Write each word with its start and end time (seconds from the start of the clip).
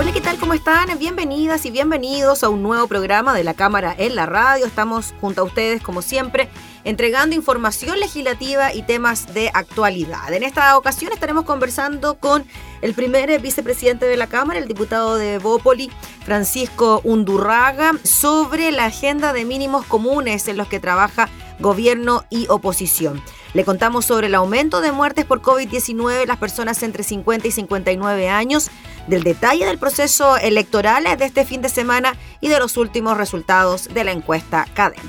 Hola, 0.00 0.12
¿qué 0.12 0.22
tal? 0.22 0.38
¿Cómo 0.38 0.54
están? 0.54 0.98
Bienvenidas 0.98 1.66
y 1.66 1.70
bienvenidos 1.70 2.42
a 2.42 2.48
un 2.48 2.62
nuevo 2.62 2.86
programa 2.86 3.34
de 3.34 3.44
la 3.44 3.52
Cámara 3.52 3.94
en 3.98 4.14
la 4.14 4.24
Radio. 4.24 4.64
Estamos 4.64 5.12
junto 5.20 5.42
a 5.42 5.44
ustedes, 5.44 5.82
como 5.82 6.00
siempre, 6.00 6.48
entregando 6.84 7.36
información 7.36 8.00
legislativa 8.00 8.72
y 8.72 8.80
temas 8.80 9.34
de 9.34 9.50
actualidad. 9.52 10.32
En 10.32 10.42
esta 10.42 10.78
ocasión 10.78 11.12
estaremos 11.12 11.44
conversando 11.44 12.14
con 12.14 12.46
el 12.80 12.94
primer 12.94 13.42
vicepresidente 13.42 14.06
de 14.06 14.16
la 14.16 14.26
Cámara, 14.26 14.58
el 14.58 14.66
diputado 14.66 15.16
de 15.16 15.36
Bópoli, 15.36 15.90
Francisco 16.24 17.02
Undurraga, 17.04 17.92
sobre 18.02 18.72
la 18.72 18.86
agenda 18.86 19.34
de 19.34 19.44
mínimos 19.44 19.84
comunes 19.84 20.48
en 20.48 20.56
los 20.56 20.68
que 20.68 20.80
trabaja 20.80 21.28
gobierno 21.58 22.24
y 22.30 22.46
oposición. 22.48 23.22
Le 23.52 23.64
contamos 23.64 24.06
sobre 24.06 24.28
el 24.28 24.34
aumento 24.34 24.80
de 24.80 24.92
muertes 24.92 25.24
por 25.24 25.42
COVID-19 25.42 26.22
en 26.22 26.28
las 26.28 26.38
personas 26.38 26.82
entre 26.82 27.02
50 27.02 27.48
y 27.48 27.50
59 27.50 28.28
años, 28.28 28.70
del 29.10 29.24
detalle 29.24 29.66
del 29.66 29.78
proceso 29.78 30.38
electoral 30.38 31.04
de 31.18 31.24
este 31.24 31.44
fin 31.44 31.60
de 31.60 31.68
semana 31.68 32.14
y 32.40 32.48
de 32.48 32.58
los 32.58 32.76
últimos 32.76 33.18
resultados 33.18 33.92
de 33.92 34.04
la 34.04 34.12
encuesta 34.12 34.66
CADEM. 34.72 35.04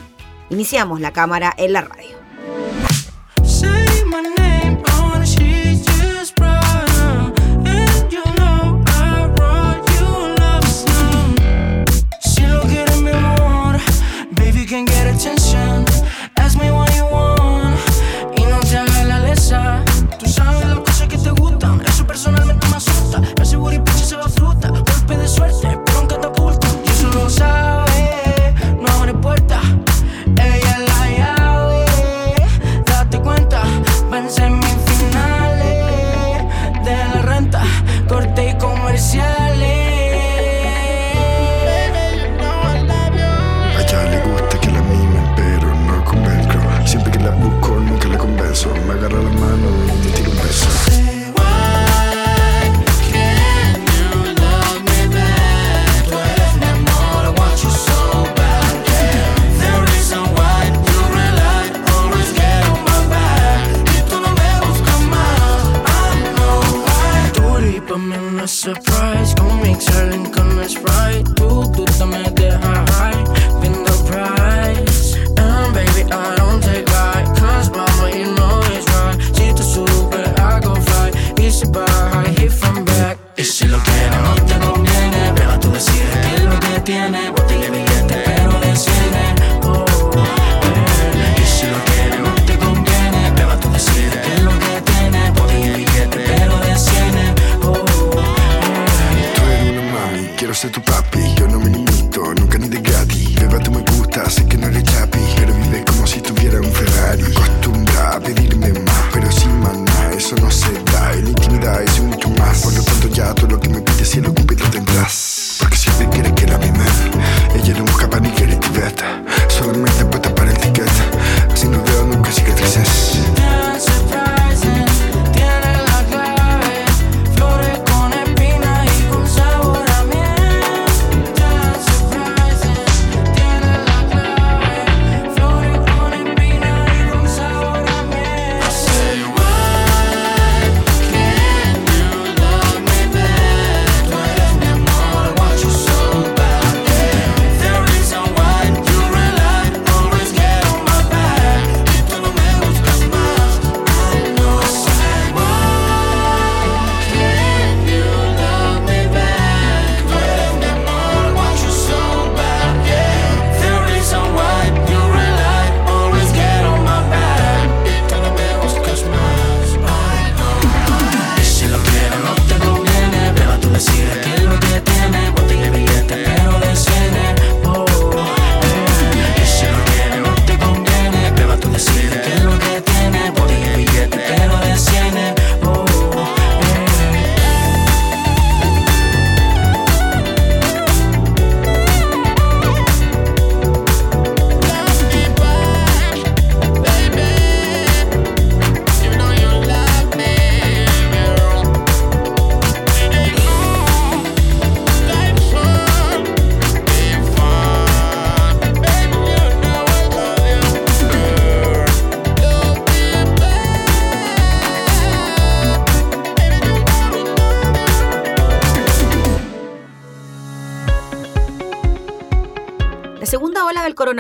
Iniciamos 0.50 1.00
la 1.00 1.14
cámara 1.14 1.54
en 1.58 1.74
la 1.74 1.82
radio. 1.82 2.22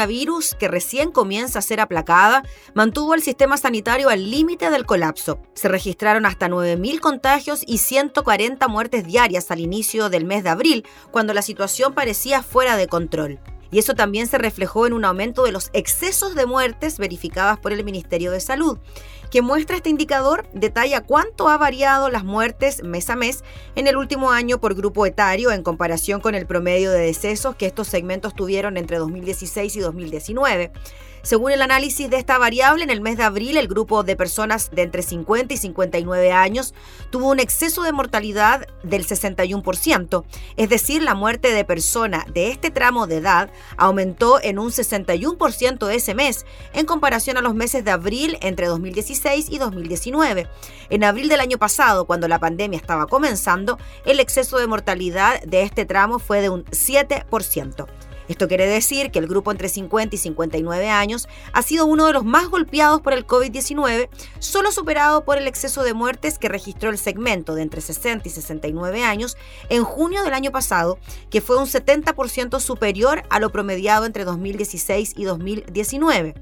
Coronavirus, 0.02 0.56
que 0.56 0.68
recién 0.68 1.12
comienza 1.12 1.60
a 1.60 1.62
ser 1.62 1.80
aplacada, 1.80 2.44
mantuvo 2.74 3.14
el 3.14 3.22
sistema 3.22 3.58
sanitario 3.58 4.10
al 4.10 4.32
límite 4.32 4.72
del 4.72 4.86
colapso. 4.86 5.40
Se 5.54 5.68
registraron 5.68 6.26
hasta 6.26 6.48
9.000 6.48 7.00
contagios 7.00 7.64
y 7.68 7.78
140 7.78 8.68
muertes 8.68 9.06
diarias 9.06 9.52
al 9.52 9.60
inicio 9.60 10.10
del 10.10 10.26
mes 10.26 10.44
de 10.44 10.50
abril, 10.50 10.86
cuando 11.12 11.36
la 11.36 11.44
situación 11.44 11.94
parecía 11.94 12.42
fuera 12.42 12.78
de 12.78 12.88
control 12.88 13.40
y 13.72 13.80
eso 13.80 13.96
también 13.96 14.28
se 14.28 14.38
reflejó 14.38 14.86
en 14.86 14.94
un 14.94 15.06
aumento 15.06 15.44
de 15.44 15.52
los 15.52 15.70
excesos 15.74 16.36
de 16.36 16.46
muertes 16.46 16.98
verificadas 16.98 17.58
por 17.58 17.72
el 17.72 17.84
Ministerio 17.84 18.32
de 18.32 18.40
Salud, 18.40 18.78
que 19.32 19.42
muestra 19.42 19.78
este 19.78 19.90
indicador, 19.90 20.46
detalla 20.54 21.02
cuánto 21.02 21.48
ha 21.48 21.58
variado 21.58 22.10
las 22.10 22.26
muertes 22.26 22.84
mes 22.84 23.10
a 23.10 23.16
mes 23.16 23.44
en 23.76 23.88
el 23.88 23.96
último 23.96 24.32
año 24.32 24.60
por 24.60 24.76
grupo 24.76 25.06
etario 25.06 25.52
en 25.52 25.64
comparación 25.64 26.20
con 26.20 26.36
el 26.36 26.46
promedio 26.46 26.92
de 26.92 27.00
decesos 27.00 27.56
que 27.56 27.66
estos 27.66 27.88
segmentos 27.88 28.36
tuvieron 28.36 28.76
entre 28.76 28.98
2016 28.98 29.76
y 29.78 29.80
2019. 29.80 30.72
Según 31.24 31.52
el 31.52 31.62
análisis 31.62 32.10
de 32.10 32.18
esta 32.18 32.40
variable, 32.40 32.84
en 32.84 32.90
el 32.90 33.00
mes 33.00 33.16
de 33.16 33.24
abril 33.24 33.58
el 33.58 33.68
grupo 33.68 34.02
de 34.02 34.16
personas 34.16 34.72
de 34.72 34.82
entre 34.82 35.04
50 35.04 35.54
y 35.54 35.58
59 35.58 36.32
años 36.32 36.74
tuvo 37.12 37.30
un 37.30 37.40
exceso 37.40 37.84
de 37.84 37.92
mortalidad 37.92 38.66
del 38.82 39.06
61%, 39.06 40.24
es 40.58 40.70
decir, 40.70 41.04
la 41.04 41.14
muerte 41.14 41.52
de 41.52 41.64
persona 41.64 42.26
de 42.34 42.50
este 42.50 42.72
tramo 42.72 43.06
de 43.06 43.18
edad 43.18 43.52
aumentó 43.78 44.42
en 44.42 44.58
un 44.58 44.72
61% 44.72 45.92
ese 45.92 46.16
mes 46.16 46.46
en 46.74 46.88
comparación 46.88 47.38
a 47.38 47.42
los 47.42 47.54
meses 47.54 47.86
de 47.86 47.92
abril 47.92 48.38
entre 48.42 48.66
2016 48.66 49.48
y 49.50 49.60
2019. 49.60 50.48
En 50.90 51.04
abril 51.04 51.30
del 51.30 51.40
año 51.40 51.60
pasado, 51.60 52.06
cuando 52.06 52.28
la 52.28 52.40
pandemia 52.40 52.78
estaba 52.78 53.06
comenzando, 53.06 53.78
el 54.06 54.20
exceso 54.20 54.58
de 54.58 54.66
mortalidad 54.66 55.42
de 55.44 55.62
este 55.62 55.86
tramo 55.86 56.18
fue 56.18 56.42
de 56.42 56.50
un 56.50 56.66
7%. 56.66 57.88
Esto 58.32 58.48
quiere 58.48 58.66
decir 58.66 59.12
que 59.12 59.20
el 59.20 59.28
grupo 59.28 59.52
entre 59.52 59.68
50 59.68 60.16
y 60.16 60.18
59 60.18 60.90
años 60.90 61.28
ha 61.52 61.62
sido 61.64 61.86
uno 61.86 62.06
de 62.06 62.14
los 62.14 62.24
más 62.24 62.48
golpeados 62.48 63.02
por 63.02 63.12
el 63.12 63.28
COVID-19, 63.28 64.08
solo 64.40 64.72
superado 64.72 65.26
por 65.26 65.38
el 65.38 65.48
exceso 65.48 65.84
de 65.84 65.94
muertes 65.94 66.40
que 66.40 66.48
registró 66.48 66.92
el 66.92 66.98
segmento 66.98 67.56
de 67.56 67.64
entre 67.64 67.82
60 67.82 68.26
y 68.26 68.32
69 68.32 69.04
años 69.04 69.36
en 69.68 69.84
junio 69.84 70.24
del 70.24 70.34
año 70.34 70.50
pasado, 70.50 70.98
que 71.30 71.42
fue 71.42 71.58
un 71.58 71.66
70% 71.66 72.62
superior 72.62 73.24
a 73.30 73.42
lo 73.42 73.52
promediado 73.52 74.06
entre 74.06 74.24
2016 74.24 75.12
y 75.18 75.26
2019. 75.26 76.34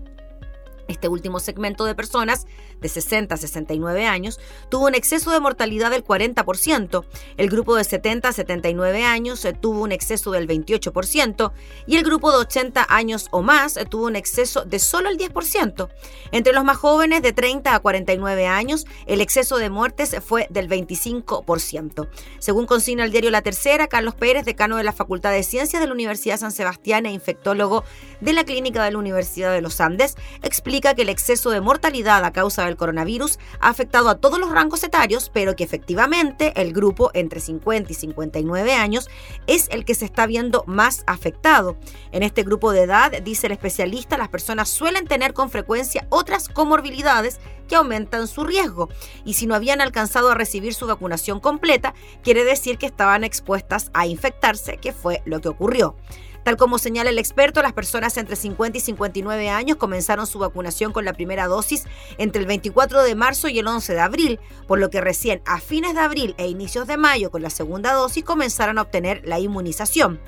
Este 0.88 1.08
último 1.08 1.40
segmento 1.40 1.86
de 1.86 1.96
personas 1.96 2.46
de 2.82 2.90
60 2.90 3.36
a 3.36 3.38
69 3.38 4.06
años 4.06 4.40
tuvo 4.70 4.88
un 4.88 4.96
exceso 4.96 5.32
de 5.32 5.40
mortalidad 5.40 5.92
del 5.92 6.04
40%, 6.04 7.06
el 7.38 7.50
grupo 7.50 7.76
de 7.76 7.84
70 7.84 8.28
a 8.28 8.34
79 8.34 9.04
años 9.04 9.44
eh, 9.46 9.54
tuvo 9.54 9.82
un 9.82 9.92
exceso 9.92 10.32
del 10.32 10.48
28% 10.48 11.52
y 11.88 11.98
el 11.98 12.04
grupo 12.04 12.32
de 12.32 12.38
80 12.38 12.86
años 12.90 13.28
o 13.32 13.42
más 13.42 13.78
eh, 13.78 13.86
tuvo 13.86 14.06
un 14.06 14.16
exceso 14.16 14.66
de 14.66 14.80
solo 14.80 15.10
el 15.10 15.18
10%. 15.18 15.90
Entre 16.32 16.54
los 16.54 16.64
más 16.64 16.78
jóvenes 16.78 17.22
de 17.22 17.34
30 17.34 17.74
a 17.74 17.80
49 17.80 18.48
años, 18.48 18.86
el 19.06 19.22
exceso 19.22 19.58
de 19.58 19.70
muertes 19.70 20.16
fue 20.26 20.48
del 20.50 20.70
25%. 20.70 22.08
Según 22.40 22.66
consigna 22.66 23.04
el 23.04 23.12
diario 23.12 23.32
La 23.32 23.42
Tercera, 23.42 23.88
Carlos 23.88 24.16
Pérez, 24.16 24.46
decano 24.46 24.78
de 24.78 24.84
la 24.84 24.94
Facultad 24.94 25.32
de 25.32 25.44
Ciencias 25.44 25.82
de 25.82 25.88
la 25.88 25.94
Universidad 25.94 26.38
San 26.38 26.52
Sebastián 26.52 27.06
e 27.06 27.12
infectólogo 27.12 27.84
de 28.22 28.34
la 28.34 28.44
Clínica 28.44 28.84
de 28.84 28.92
la 28.92 28.98
Universidad 28.98 29.54
de 29.54 29.62
los 29.62 29.80
Andes, 29.82 30.16
explica 30.42 30.94
que 30.94 31.04
el 31.04 31.10
exceso 31.10 31.50
de 31.50 31.62
mortalidad 31.62 32.24
a 32.24 32.32
causa 32.32 32.64
de 32.64 32.69
el 32.70 32.78
coronavirus 32.78 33.40
ha 33.60 33.70
afectado 33.70 34.10
a 34.10 34.16
todos 34.16 34.40
los 34.40 34.52
rangos 34.52 34.84
etarios, 34.84 35.30
pero 35.34 35.56
que 35.56 35.64
efectivamente 35.64 36.54
el 36.56 36.74
grupo 36.74 37.12
entre 37.14 37.40
50 37.40 37.92
y 37.92 37.96
59 37.96 38.74
años 38.74 39.10
es 39.48 39.68
el 39.72 39.86
que 39.86 39.96
se 39.96 40.06
está 40.06 40.26
viendo 40.26 40.64
más 40.68 41.04
afectado. 41.08 41.78
En 42.12 42.24
este 42.24 42.44
grupo 42.44 42.72
de 42.72 42.84
edad, 42.84 43.12
dice 43.22 43.48
el 43.48 43.54
especialista, 43.54 44.18
las 44.18 44.30
personas 44.30 44.70
suelen 44.70 45.08
tener 45.08 45.34
con 45.34 45.50
frecuencia 45.50 46.08
otras 46.10 46.50
comorbilidades 46.50 47.40
que 47.68 47.76
aumentan 47.76 48.28
su 48.28 48.44
riesgo. 48.44 48.90
Y 49.24 49.36
si 49.36 49.48
no 49.48 49.56
habían 49.56 49.80
alcanzado 49.80 50.32
a 50.32 50.36
recibir 50.36 50.74
su 50.74 50.88
vacunación 50.88 51.40
completa, 51.40 51.94
quiere 52.24 52.44
decir 52.44 52.78
que 52.78 52.88
estaban 52.88 53.24
expuestas 53.24 53.92
a 53.94 54.08
infectarse, 54.08 54.78
que 54.78 54.92
fue 54.92 55.22
lo 55.26 55.40
que 55.40 55.50
ocurrió. 55.50 55.96
Tal 56.44 56.58
como 56.58 56.78
señala 56.78 57.10
el 57.10 57.20
experto, 57.20 57.62
las 57.62 57.74
personas 57.74 58.18
entre 58.18 58.36
50 58.36 58.78
y 58.78 58.82
59 58.82 59.50
años 59.50 59.78
comenzaron 59.78 60.26
su 60.26 60.40
vacunación 60.40 60.94
con 60.94 61.06
la 61.06 61.14
primera 61.14 61.48
dosis 61.48 61.86
entre 62.18 62.42
el 62.42 62.48
24 62.48 63.04
de 63.04 63.16
marzo 63.16 63.50
y 63.50 63.60
el 63.60 63.68
11 63.68 63.94
de 63.94 64.00
abril, 64.00 64.40
por 64.68 64.80
lo 64.80 64.90
que 64.90 65.02
recién 65.02 65.42
a 65.46 65.60
fines 65.60 65.94
de 65.94 66.02
abril 66.02 66.36
e 66.38 66.48
inicios 66.48 66.88
de 66.88 66.98
mayo 66.98 67.30
con 67.32 67.42
la 67.42 67.50
segunda 67.50 67.94
dosis 67.94 68.24
comenzaron 68.24 68.78
a 68.78 68.84
obtener 68.84 69.22
la 69.26 69.40
inmunización. 69.40 70.20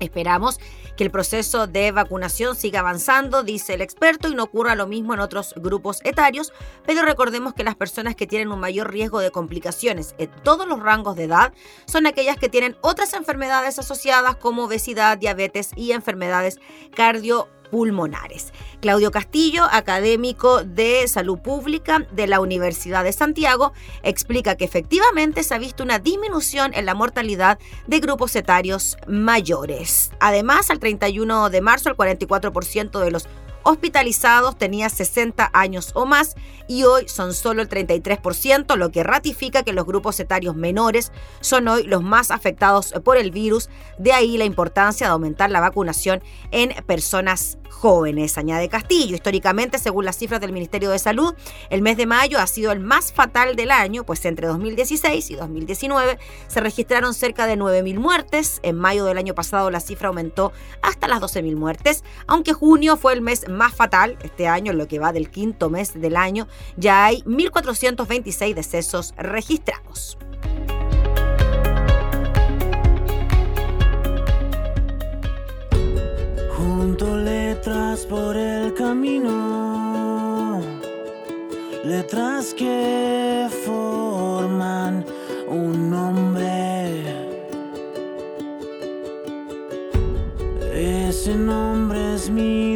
Esperamos 0.00 0.58
que 1.00 1.04
el 1.04 1.10
proceso 1.10 1.66
de 1.66 1.92
vacunación 1.92 2.54
siga 2.54 2.80
avanzando, 2.80 3.42
dice 3.42 3.72
el 3.72 3.80
experto, 3.80 4.28
y 4.28 4.34
no 4.34 4.42
ocurra 4.42 4.74
lo 4.74 4.86
mismo 4.86 5.14
en 5.14 5.20
otros 5.20 5.54
grupos 5.56 6.02
etarios, 6.04 6.52
pero 6.84 7.00
recordemos 7.00 7.54
que 7.54 7.64
las 7.64 7.74
personas 7.74 8.14
que 8.14 8.26
tienen 8.26 8.52
un 8.52 8.60
mayor 8.60 8.92
riesgo 8.92 9.20
de 9.20 9.30
complicaciones 9.30 10.14
en 10.18 10.30
todos 10.42 10.68
los 10.68 10.78
rangos 10.78 11.16
de 11.16 11.24
edad 11.24 11.54
son 11.86 12.06
aquellas 12.06 12.36
que 12.36 12.50
tienen 12.50 12.76
otras 12.82 13.14
enfermedades 13.14 13.78
asociadas 13.78 14.36
como 14.36 14.64
obesidad, 14.64 15.16
diabetes 15.16 15.70
y 15.74 15.92
enfermedades 15.92 16.58
cardio 16.94 17.48
pulmonares. 17.70 18.52
Claudio 18.80 19.10
Castillo, 19.10 19.64
académico 19.70 20.64
de 20.64 21.06
salud 21.08 21.38
pública 21.38 22.06
de 22.12 22.26
la 22.26 22.40
Universidad 22.40 23.04
de 23.04 23.12
Santiago, 23.12 23.72
explica 24.02 24.56
que 24.56 24.64
efectivamente 24.64 25.42
se 25.42 25.54
ha 25.54 25.58
visto 25.58 25.82
una 25.82 25.98
disminución 25.98 26.72
en 26.74 26.86
la 26.86 26.94
mortalidad 26.94 27.58
de 27.86 28.00
grupos 28.00 28.34
etarios 28.36 28.96
mayores. 29.06 30.10
Además, 30.20 30.70
al 30.70 30.78
31 30.78 31.50
de 31.50 31.60
marzo, 31.60 31.88
el 31.88 31.96
44% 31.96 33.00
de 33.00 33.10
los 33.10 33.28
hospitalizados 33.62 34.56
tenía 34.56 34.88
60 34.88 35.50
años 35.52 35.90
o 35.94 36.06
más 36.06 36.34
y 36.66 36.84
hoy 36.84 37.08
son 37.08 37.34
solo 37.34 37.62
el 37.62 37.68
33%, 37.68 38.76
lo 38.76 38.90
que 38.90 39.02
ratifica 39.02 39.62
que 39.62 39.72
los 39.72 39.86
grupos 39.86 40.18
etarios 40.20 40.56
menores 40.56 41.12
son 41.40 41.68
hoy 41.68 41.82
los 41.84 42.02
más 42.02 42.30
afectados 42.30 42.94
por 43.04 43.16
el 43.16 43.30
virus, 43.30 43.68
de 43.98 44.12
ahí 44.12 44.38
la 44.38 44.44
importancia 44.44 45.06
de 45.06 45.12
aumentar 45.12 45.50
la 45.50 45.60
vacunación 45.60 46.22
en 46.50 46.70
personas 46.84 47.58
jóvenes, 47.70 48.36
añade 48.36 48.68
Castillo. 48.68 49.14
Históricamente, 49.14 49.78
según 49.78 50.04
las 50.04 50.16
cifras 50.16 50.40
del 50.40 50.52
Ministerio 50.52 50.90
de 50.90 50.98
Salud, 50.98 51.34
el 51.70 51.82
mes 51.82 51.96
de 51.96 52.06
mayo 52.06 52.38
ha 52.38 52.46
sido 52.46 52.72
el 52.72 52.80
más 52.80 53.12
fatal 53.12 53.56
del 53.56 53.70
año, 53.70 54.04
pues 54.04 54.24
entre 54.24 54.46
2016 54.46 55.30
y 55.30 55.34
2019 55.36 56.18
se 56.48 56.60
registraron 56.60 57.14
cerca 57.14 57.46
de 57.46 57.56
9.000 57.56 57.98
muertes. 57.98 58.60
En 58.62 58.76
mayo 58.76 59.04
del 59.04 59.18
año 59.18 59.34
pasado 59.34 59.70
la 59.70 59.80
cifra 59.80 60.08
aumentó 60.08 60.52
hasta 60.82 61.08
las 61.08 61.20
12.000 61.20 61.56
muertes, 61.56 62.04
aunque 62.26 62.52
junio 62.52 62.96
fue 62.96 63.14
el 63.14 63.22
mes 63.22 63.48
más 63.48 63.74
fatal 63.74 64.18
este 64.22 64.46
año, 64.46 64.72
lo 64.72 64.88
que 64.88 64.98
va 64.98 65.12
del 65.12 65.30
quinto 65.30 65.70
mes 65.70 65.98
del 66.00 66.16
año, 66.16 66.48
ya 66.76 67.06
hay 67.06 67.22
1.426 67.22 68.54
decesos 68.54 69.14
registrados. 69.16 70.18
Junto 76.90 77.16
letras 77.16 78.04
por 78.04 78.36
el 78.36 78.74
camino, 78.74 80.60
letras 81.84 82.52
que 82.52 83.46
forman 83.64 85.04
un 85.48 85.88
nombre. 85.88 87.04
Ese 90.74 91.36
nombre 91.36 92.16
es 92.16 92.28
mi 92.28 92.69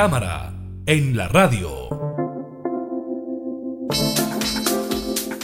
cámara, 0.00 0.52
en 0.86 1.16
la 1.16 1.26
radio. 1.26 1.88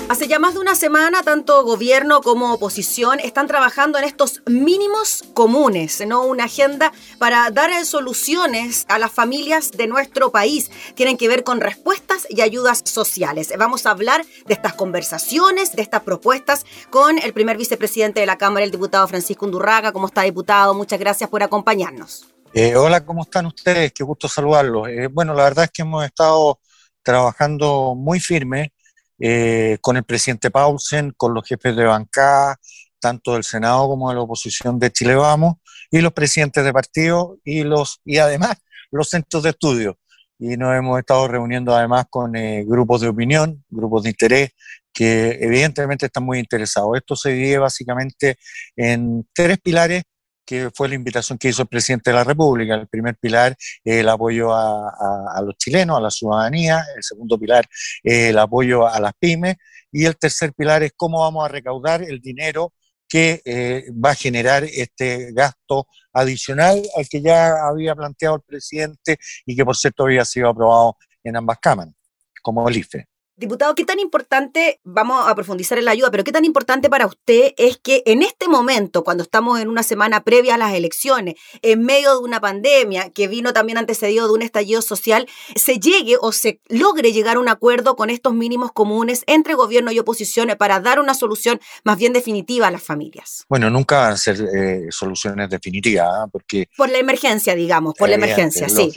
Hace 0.09 0.29
ya 0.29 0.39
más 0.39 0.55
de 0.55 0.61
una 0.61 0.77
semana, 0.77 1.25
tanto 1.25 1.65
gobierno 1.65 2.21
como 2.21 2.53
oposición 2.53 3.19
están 3.19 3.49
trabajando 3.49 3.99
en 3.99 4.05
estos 4.05 4.43
mínimos 4.47 5.25
comunes, 5.35 6.07
¿no? 6.07 6.23
Una 6.23 6.45
agenda 6.45 6.93
para 7.19 7.51
dar 7.51 7.85
soluciones 7.85 8.87
a 8.89 9.01
las 9.01 9.11
familias 9.11 9.73
de 9.73 9.89
nuestro 9.89 10.31
país. 10.31 10.71
Tienen 10.95 11.17
que 11.17 11.27
ver 11.27 11.43
con 11.43 11.61
respuestas 11.61 12.25
y 12.31 12.41
ayudas 12.41 12.83
sociales. 12.85 13.53
Vamos 13.59 13.87
a 13.87 13.91
hablar 13.91 14.25
de 14.47 14.55
estas 14.55 14.75
conversaciones, 14.75 15.75
de 15.75 15.83
estas 15.83 16.03
propuestas 16.03 16.65
con 16.91 17.19
el 17.19 17.33
primer 17.33 17.57
vicepresidente 17.57 18.21
de 18.21 18.27
la 18.27 18.39
Cámara, 18.39 18.65
el 18.65 18.71
diputado 18.71 19.09
Francisco 19.09 19.47
Undurraga. 19.47 19.91
¿Cómo 19.91 20.07
está, 20.07 20.23
diputado? 20.23 20.75
Muchas 20.75 21.01
gracias 21.01 21.29
por 21.29 21.43
acompañarnos. 21.43 22.34
Eh, 22.57 22.77
hola, 22.77 23.05
¿cómo 23.05 23.23
están 23.23 23.47
ustedes? 23.47 23.93
Qué 23.93 24.05
gusto 24.05 24.29
saludarlos. 24.29 24.89
Eh, 24.89 25.09
bueno, 25.09 25.35
la 25.35 25.43
verdad 25.43 25.65
es 25.65 25.73
que 25.73 25.83
hemos 25.83 26.05
estado 26.05 26.61
trabajando 27.03 27.97
muy 27.97 28.21
firme 28.21 28.73
eh, 29.19 29.79
con 29.81 29.97
el 29.97 30.05
presidente 30.05 30.53
Paulsen, 30.53 31.13
con 31.17 31.35
los 31.35 31.45
jefes 31.49 31.75
de 31.75 31.83
bancada, 31.83 32.57
tanto 33.01 33.33
del 33.35 33.43
Senado 33.43 33.89
como 33.89 34.09
de 34.09 34.15
la 34.15 34.21
oposición 34.21 34.79
de 34.79 34.93
Chile 34.93 35.17
Vamos, 35.17 35.55
y 35.91 36.01
los 36.01 36.13
presidentes 36.13 36.63
de 36.65 36.73
partido 36.73 37.39
y, 37.43 37.65
los, 37.65 38.01
y 38.05 38.19
además 38.19 38.55
los 38.93 39.09
centros 39.09 39.43
de 39.43 39.51
estudio. 39.51 39.99
Y 40.39 40.57
nos 40.57 40.77
hemos 40.77 41.01
estado 41.01 41.27
reuniendo 41.27 41.75
además 41.75 42.07
con 42.09 42.35
grupos 42.67 43.01
de 43.01 43.09
opinión, 43.09 43.65
grupos 43.69 44.05
de 44.05 44.11
interés, 44.11 44.51
que 44.93 45.39
evidentemente 45.41 46.07
están 46.07 46.23
muy 46.23 46.39
interesados. 46.39 46.97
Esto 46.97 47.17
se 47.17 47.31
divide 47.31 47.59
básicamente 47.59 48.37
en 48.77 49.29
tres 49.35 49.59
pilares 49.59 50.05
que 50.45 50.71
fue 50.75 50.89
la 50.89 50.95
invitación 50.95 51.39
que 51.39 51.49
hizo 51.49 51.63
el 51.63 51.69
presidente 51.69 52.11
de 52.11 52.17
la 52.17 52.25
República. 52.25 52.75
El 52.75 52.89
primer 52.89 53.17
pilar, 53.17 53.57
el 53.85 54.09
apoyo 54.09 54.55
a, 54.55 55.41
los 55.43 55.57
chilenos, 55.57 55.99
a 55.99 56.01
la 56.01 56.11
ciudadanía. 56.11 56.85
El 56.97 57.03
segundo 57.03 57.39
pilar, 57.39 57.67
el 58.03 58.39
apoyo 58.39 58.87
a 58.87 59.01
las 59.01 59.13
pymes. 59.19 59.57
Y 59.91 60.05
el 60.05 60.17
tercer 60.17 60.53
pilar 60.53 60.83
es 60.83 60.93
cómo 60.97 61.21
vamos 61.21 61.45
a 61.45 61.49
recaudar 61.49 62.03
el 62.03 62.21
dinero 62.21 62.73
que 63.09 63.43
eh, 63.45 63.85
va 63.93 64.11
a 64.11 64.15
generar 64.15 64.65
este 64.65 65.33
gasto 65.33 65.87
adicional 66.13 66.83
al 66.97 67.09
que 67.09 67.21
ya 67.23 67.67
había 67.69 67.95
planteado 67.95 68.37
el 68.37 68.43
presidente 68.43 69.19
y 69.47 69.55
que 69.55 69.65
por 69.65 69.77
cierto 69.77 70.05
había 70.05 70.25
sido 70.25 70.49
aprobado 70.49 70.97
en 71.23 71.37
ambas 71.37 71.59
cámaras, 71.61 71.95
como 72.43 72.69
el 72.69 72.77
IFE. 72.77 73.07
Diputado, 73.37 73.75
¿qué 73.75 73.85
tan 73.85 73.99
importante, 73.99 74.79
vamos 74.85 75.27
a 75.27 75.35
profundizar 75.35 75.77
en 75.77 75.87
la 75.87 75.91
ayuda, 75.91 76.09
pero 76.13 76.23
qué 76.23 76.31
tan 76.31 76.45
importante 76.45 76.89
para 76.89 77.07
usted 77.07 77.53
es 77.57 77.79
que 77.79 78.05
en 78.07 78.23
este 78.23 78.47
momento, 78.47 79.03
cuando 79.03 79.25
estamos 79.25 79.59
en 79.59 79.69
una 79.69 79.83
semana 79.83 80.23
previa 80.23 80.55
a 80.55 80.59
las 80.59 80.73
elecciones, 80.73 81.35
en 81.61 81.83
medio 81.83 82.13
de 82.13 82.19
una 82.21 82.41
pandemia 82.41 83.11
que 83.11 83.27
vino 83.27 83.53
también 83.53 83.77
antecedido 83.77 84.29
de 84.29 84.35
un 84.35 84.43
estallido 84.43 84.83
social, 84.83 85.27
se 85.57 85.81
llegue 85.81 86.17
o 86.21 86.31
se 86.31 86.61
logre 86.69 87.13
llegar 87.13 87.35
a 87.35 87.41
un 87.41 87.49
acuerdo 87.49 87.97
con 87.97 88.09
estos 88.09 88.35
mínimos 88.35 88.71
comunes 88.71 89.25
entre 89.27 89.55
gobierno 89.55 89.91
y 89.91 89.99
oposición 89.99 90.55
para 90.57 90.79
dar 90.79 91.01
una 91.01 91.15
solución 91.15 91.61
más 91.83 91.99
bien 91.99 92.13
definitiva 92.13 92.69
a 92.69 92.71
las 92.71 92.85
familias? 92.85 93.47
Bueno, 93.49 93.69
nunca 93.69 93.99
van 93.99 94.13
a 94.13 94.17
ser 94.17 94.41
eh, 94.57 94.87
soluciones 94.91 95.51
definitivas, 95.51 96.07
¿ah? 96.09 96.29
porque... 96.31 96.69
Por 96.77 96.89
la 96.89 96.99
emergencia, 96.99 97.57
digamos, 97.57 97.95
por 97.95 98.09
la 98.09 98.15
emergencia, 98.15 98.69
sí. 98.69 98.93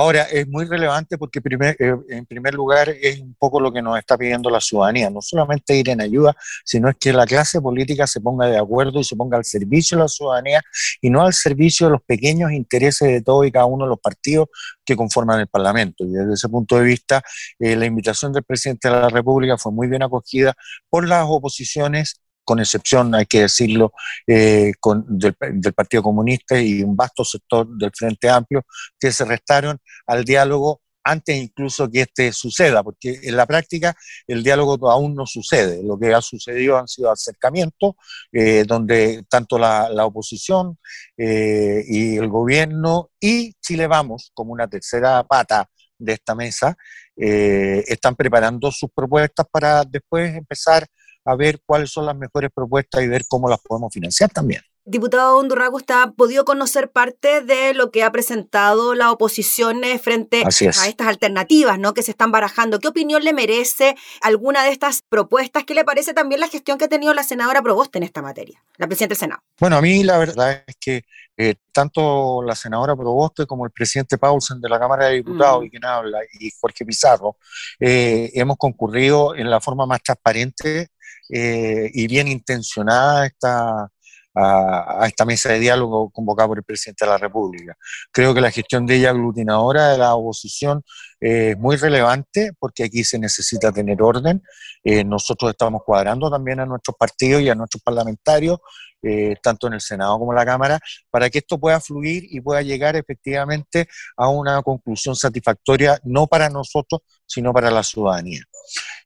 Ahora, 0.00 0.22
es 0.22 0.48
muy 0.48 0.64
relevante 0.64 1.18
porque 1.18 1.40
eh, 1.44 1.94
en 2.08 2.24
primer 2.24 2.54
lugar 2.54 2.88
es 2.88 3.20
un 3.20 3.34
poco 3.34 3.60
lo 3.60 3.70
que 3.70 3.82
nos 3.82 3.98
está 3.98 4.16
pidiendo 4.16 4.48
la 4.48 4.58
ciudadanía, 4.58 5.10
no 5.10 5.20
solamente 5.20 5.76
ir 5.76 5.90
en 5.90 6.00
ayuda, 6.00 6.34
sino 6.64 6.88
es 6.88 6.96
que 6.98 7.12
la 7.12 7.26
clase 7.26 7.60
política 7.60 8.06
se 8.06 8.18
ponga 8.18 8.46
de 8.46 8.56
acuerdo 8.56 8.98
y 8.98 9.04
se 9.04 9.14
ponga 9.14 9.36
al 9.36 9.44
servicio 9.44 9.98
de 9.98 10.04
la 10.04 10.08
ciudadanía 10.08 10.62
y 11.02 11.10
no 11.10 11.20
al 11.20 11.34
servicio 11.34 11.86
de 11.86 11.92
los 11.92 12.00
pequeños 12.00 12.50
intereses 12.50 13.08
de 13.08 13.20
todos 13.20 13.46
y 13.46 13.52
cada 13.52 13.66
uno 13.66 13.84
de 13.84 13.90
los 13.90 14.00
partidos 14.00 14.48
que 14.86 14.96
conforman 14.96 15.38
el 15.38 15.48
Parlamento. 15.48 16.02
Y 16.02 16.12
desde 16.12 16.32
ese 16.32 16.48
punto 16.48 16.78
de 16.78 16.84
vista, 16.84 17.22
eh, 17.58 17.76
la 17.76 17.84
invitación 17.84 18.32
del 18.32 18.44
presidente 18.44 18.88
de 18.88 18.94
la 18.94 19.10
República 19.10 19.58
fue 19.58 19.70
muy 19.70 19.86
bien 19.86 20.02
acogida 20.02 20.54
por 20.88 21.06
las 21.06 21.26
oposiciones 21.28 22.22
con 22.50 22.58
excepción, 22.58 23.14
hay 23.14 23.26
que 23.26 23.42
decirlo, 23.42 23.92
eh, 24.26 24.72
del, 25.06 25.72
Partido 25.72 26.02
Comunista 26.02 26.60
y 26.60 26.82
un 26.82 26.96
vasto 26.96 27.24
sector 27.24 27.64
del 27.78 27.92
Frente 27.94 28.28
Amplio, 28.28 28.62
que 28.98 29.12
se 29.12 29.24
restaron 29.24 29.78
al 30.04 30.24
diálogo 30.24 30.80
antes 31.04 31.36
incluso 31.36 31.88
que 31.88 32.00
este 32.00 32.32
suceda, 32.32 32.82
porque 32.82 33.20
en 33.22 33.36
la 33.36 33.46
práctica 33.46 33.94
el 34.26 34.42
diálogo 34.42 34.90
aún 34.90 35.14
no 35.14 35.26
sucede. 35.26 35.80
Lo 35.84 35.96
que 35.96 36.12
ha 36.12 36.20
sucedido 36.20 36.76
han 36.76 36.88
sido 36.88 37.12
acercamientos 37.12 37.92
eh, 38.32 38.64
donde 38.66 39.22
tanto 39.28 39.56
la, 39.56 40.04
oposición 40.04 40.76
eh, 41.16 41.84
y 41.86 42.16
el 42.16 42.26
gobierno 42.26 43.10
y 43.20 43.52
Chile 43.62 43.86
Vamos, 43.86 44.32
como 44.34 44.52
una 44.52 44.66
tercera 44.66 45.22
pata 45.22 45.70
de 45.96 46.14
esta 46.14 46.34
mesa, 46.34 46.76
están 47.16 48.16
preparando 48.16 48.72
sus 48.72 48.90
propuestas 48.94 49.46
para 49.52 49.84
después 49.84 50.34
empezar 50.34 50.86
a 51.24 51.34
ver 51.36 51.60
cuáles 51.64 51.90
son 51.90 52.06
las 52.06 52.16
mejores 52.16 52.50
propuestas 52.54 53.02
y 53.02 53.08
ver 53.08 53.24
cómo 53.28 53.48
las 53.48 53.60
podemos 53.60 53.92
financiar 53.92 54.30
también. 54.30 54.62
Diputado 54.86 55.38
Undurrago, 55.38 55.76
¿usted 55.76 55.94
ha 55.94 56.10
podido 56.12 56.44
conocer 56.46 56.90
parte 56.90 57.42
de 57.42 57.74
lo 57.74 57.90
que 57.90 58.02
ha 58.02 58.10
presentado 58.10 58.94
la 58.94 59.12
oposición 59.12 59.82
frente 60.02 60.42
a 60.42 60.48
estas 60.48 61.06
alternativas 61.06 61.78
¿no? 61.78 61.92
que 61.92 62.02
se 62.02 62.12
están 62.12 62.32
barajando? 62.32 62.80
¿Qué 62.80 62.88
opinión 62.88 63.22
le 63.22 63.34
merece 63.34 63.94
alguna 64.22 64.64
de 64.64 64.70
estas 64.70 65.02
propuestas? 65.08 65.64
¿Qué 65.64 65.74
le 65.74 65.84
parece 65.84 66.14
también 66.14 66.40
la 66.40 66.48
gestión 66.48 66.78
que 66.78 66.86
ha 66.86 66.88
tenido 66.88 67.12
la 67.12 67.22
senadora 67.22 67.62
Proboste 67.62 67.98
en 67.98 68.04
esta 68.04 68.22
materia, 68.22 68.64
la 68.78 68.86
presidenta 68.86 69.12
del 69.12 69.18
Senado? 69.18 69.42
Bueno, 69.60 69.76
a 69.76 69.82
mí 69.82 70.02
la 70.02 70.16
verdad 70.16 70.64
es 70.66 70.76
que 70.80 71.04
eh, 71.36 71.56
tanto 71.72 72.42
la 72.42 72.56
senadora 72.56 72.96
Proboste 72.96 73.46
como 73.46 73.66
el 73.66 73.70
presidente 73.70 74.16
Paulsen 74.16 74.60
de 74.60 74.68
la 74.70 74.80
Cámara 74.80 75.06
de 75.06 75.16
Diputados, 75.16 75.60
mm. 75.60 75.66
y 75.66 75.70
quien 75.70 75.84
habla, 75.84 76.18
y 76.40 76.50
Jorge 76.58 76.86
Pizarro, 76.86 77.36
eh, 77.78 78.30
hemos 78.32 78.56
concurrido 78.56 79.36
en 79.36 79.50
la 79.50 79.60
forma 79.60 79.84
más 79.84 80.02
transparente 80.02 80.88
y 81.32 82.06
bien 82.08 82.28
intencionada 82.28 83.26
esta 83.26 83.90
a, 84.34 85.06
esta 85.06 85.24
mesa 85.24 85.50
de 85.52 85.58
diálogo 85.58 86.10
convocada 86.10 86.48
por 86.48 86.58
el 86.58 86.64
presidente 86.64 87.04
de 87.04 87.10
la 87.10 87.18
República. 87.18 87.76
Creo 88.12 88.34
que 88.34 88.40
la 88.40 88.50
gestión 88.50 88.86
de 88.86 88.96
ella 88.96 89.10
aglutinadora 89.10 89.88
de 89.88 89.98
la 89.98 90.14
oposición 90.14 90.82
es 91.18 91.56
muy 91.58 91.76
relevante 91.76 92.52
porque 92.58 92.84
aquí 92.84 93.04
se 93.04 93.18
necesita 93.18 93.72
tener 93.72 94.00
orden. 94.02 94.42
Eh, 94.84 95.04
nosotros 95.04 95.50
estamos 95.50 95.82
cuadrando 95.84 96.30
también 96.30 96.60
a 96.60 96.66
nuestros 96.66 96.96
partidos 96.96 97.42
y 97.42 97.48
a 97.48 97.54
nuestros 97.54 97.82
parlamentarios, 97.82 98.58
eh, 99.02 99.36
tanto 99.42 99.66
en 99.66 99.74
el 99.74 99.80
Senado 99.80 100.18
como 100.18 100.32
en 100.32 100.36
la 100.36 100.44
Cámara, 100.44 100.78
para 101.10 101.30
que 101.30 101.38
esto 101.38 101.58
pueda 101.58 101.80
fluir 101.80 102.24
y 102.28 102.40
pueda 102.40 102.62
llegar 102.62 102.96
efectivamente 102.96 103.88
a 104.16 104.28
una 104.28 104.62
conclusión 104.62 105.16
satisfactoria, 105.16 105.98
no 106.04 106.26
para 106.26 106.48
nosotros, 106.48 107.00
sino 107.26 107.52
para 107.52 107.70
la 107.70 107.82
ciudadanía. 107.82 108.42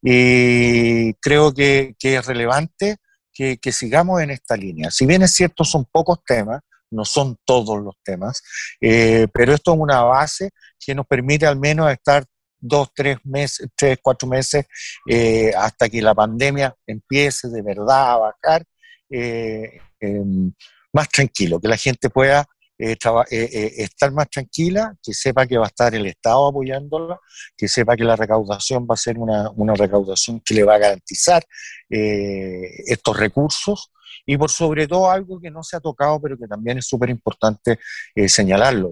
Y 0.02 1.14
creo 1.14 1.52
que, 1.52 1.94
es 2.00 2.26
relevante 2.26 2.96
que, 3.32 3.58
sigamos 3.72 4.22
en 4.22 4.30
esta 4.30 4.56
línea. 4.56 4.90
Si 4.90 5.06
bien 5.06 5.22
es 5.22 5.32
cierto, 5.32 5.64
son 5.64 5.84
pocos 5.84 6.18
temas, 6.24 6.60
no 6.90 7.04
son 7.04 7.36
todos 7.44 7.80
los 7.80 7.94
temas, 8.04 8.42
eh, 8.80 9.26
pero 9.32 9.54
esto 9.54 9.72
es 9.72 9.80
una 9.80 10.02
base 10.02 10.50
que 10.78 10.94
nos 10.94 11.06
permite 11.06 11.46
al 11.46 11.58
menos 11.58 11.90
estar 11.90 12.24
dos, 12.64 12.88
tres 12.94 13.18
meses, 13.24 13.68
tres, 13.76 13.98
cuatro 14.02 14.26
meses 14.26 14.66
eh, 15.08 15.52
hasta 15.56 15.88
que 15.88 16.00
la 16.00 16.14
pandemia 16.14 16.74
empiece 16.86 17.48
de 17.48 17.62
verdad 17.62 18.12
a 18.12 18.16
bajar, 18.16 18.64
eh, 19.10 19.80
em, 20.00 20.52
más 20.92 21.08
tranquilo, 21.08 21.60
que 21.60 21.68
la 21.68 21.76
gente 21.76 22.10
pueda 22.10 22.46
eh, 22.76 22.96
eh, 23.30 23.48
eh, 23.52 23.72
estar 23.78 24.10
más 24.12 24.28
tranquila, 24.28 24.96
que 25.00 25.14
sepa 25.14 25.46
que 25.46 25.56
va 25.56 25.66
a 25.66 25.68
estar 25.68 25.94
el 25.94 26.06
Estado 26.06 26.48
apoyándola, 26.48 27.20
que 27.56 27.68
sepa 27.68 27.94
que 27.94 28.02
la 28.02 28.16
recaudación 28.16 28.84
va 28.90 28.94
a 28.94 28.96
ser 28.96 29.16
una, 29.16 29.48
una 29.50 29.74
recaudación 29.74 30.40
que 30.40 30.54
le 30.54 30.64
va 30.64 30.74
a 30.74 30.78
garantizar 30.78 31.44
estos 31.88 33.16
recursos. 33.16 33.90
Y 34.26 34.38
por 34.38 34.50
sobre 34.50 34.88
todo 34.88 35.10
algo 35.10 35.40
que 35.40 35.50
no 35.50 35.62
se 35.62 35.76
ha 35.76 35.80
tocado, 35.80 36.20
pero 36.20 36.38
que 36.38 36.46
también 36.46 36.78
es 36.78 36.86
súper 36.86 37.10
importante 37.10 37.78
señalarlo, 38.26 38.90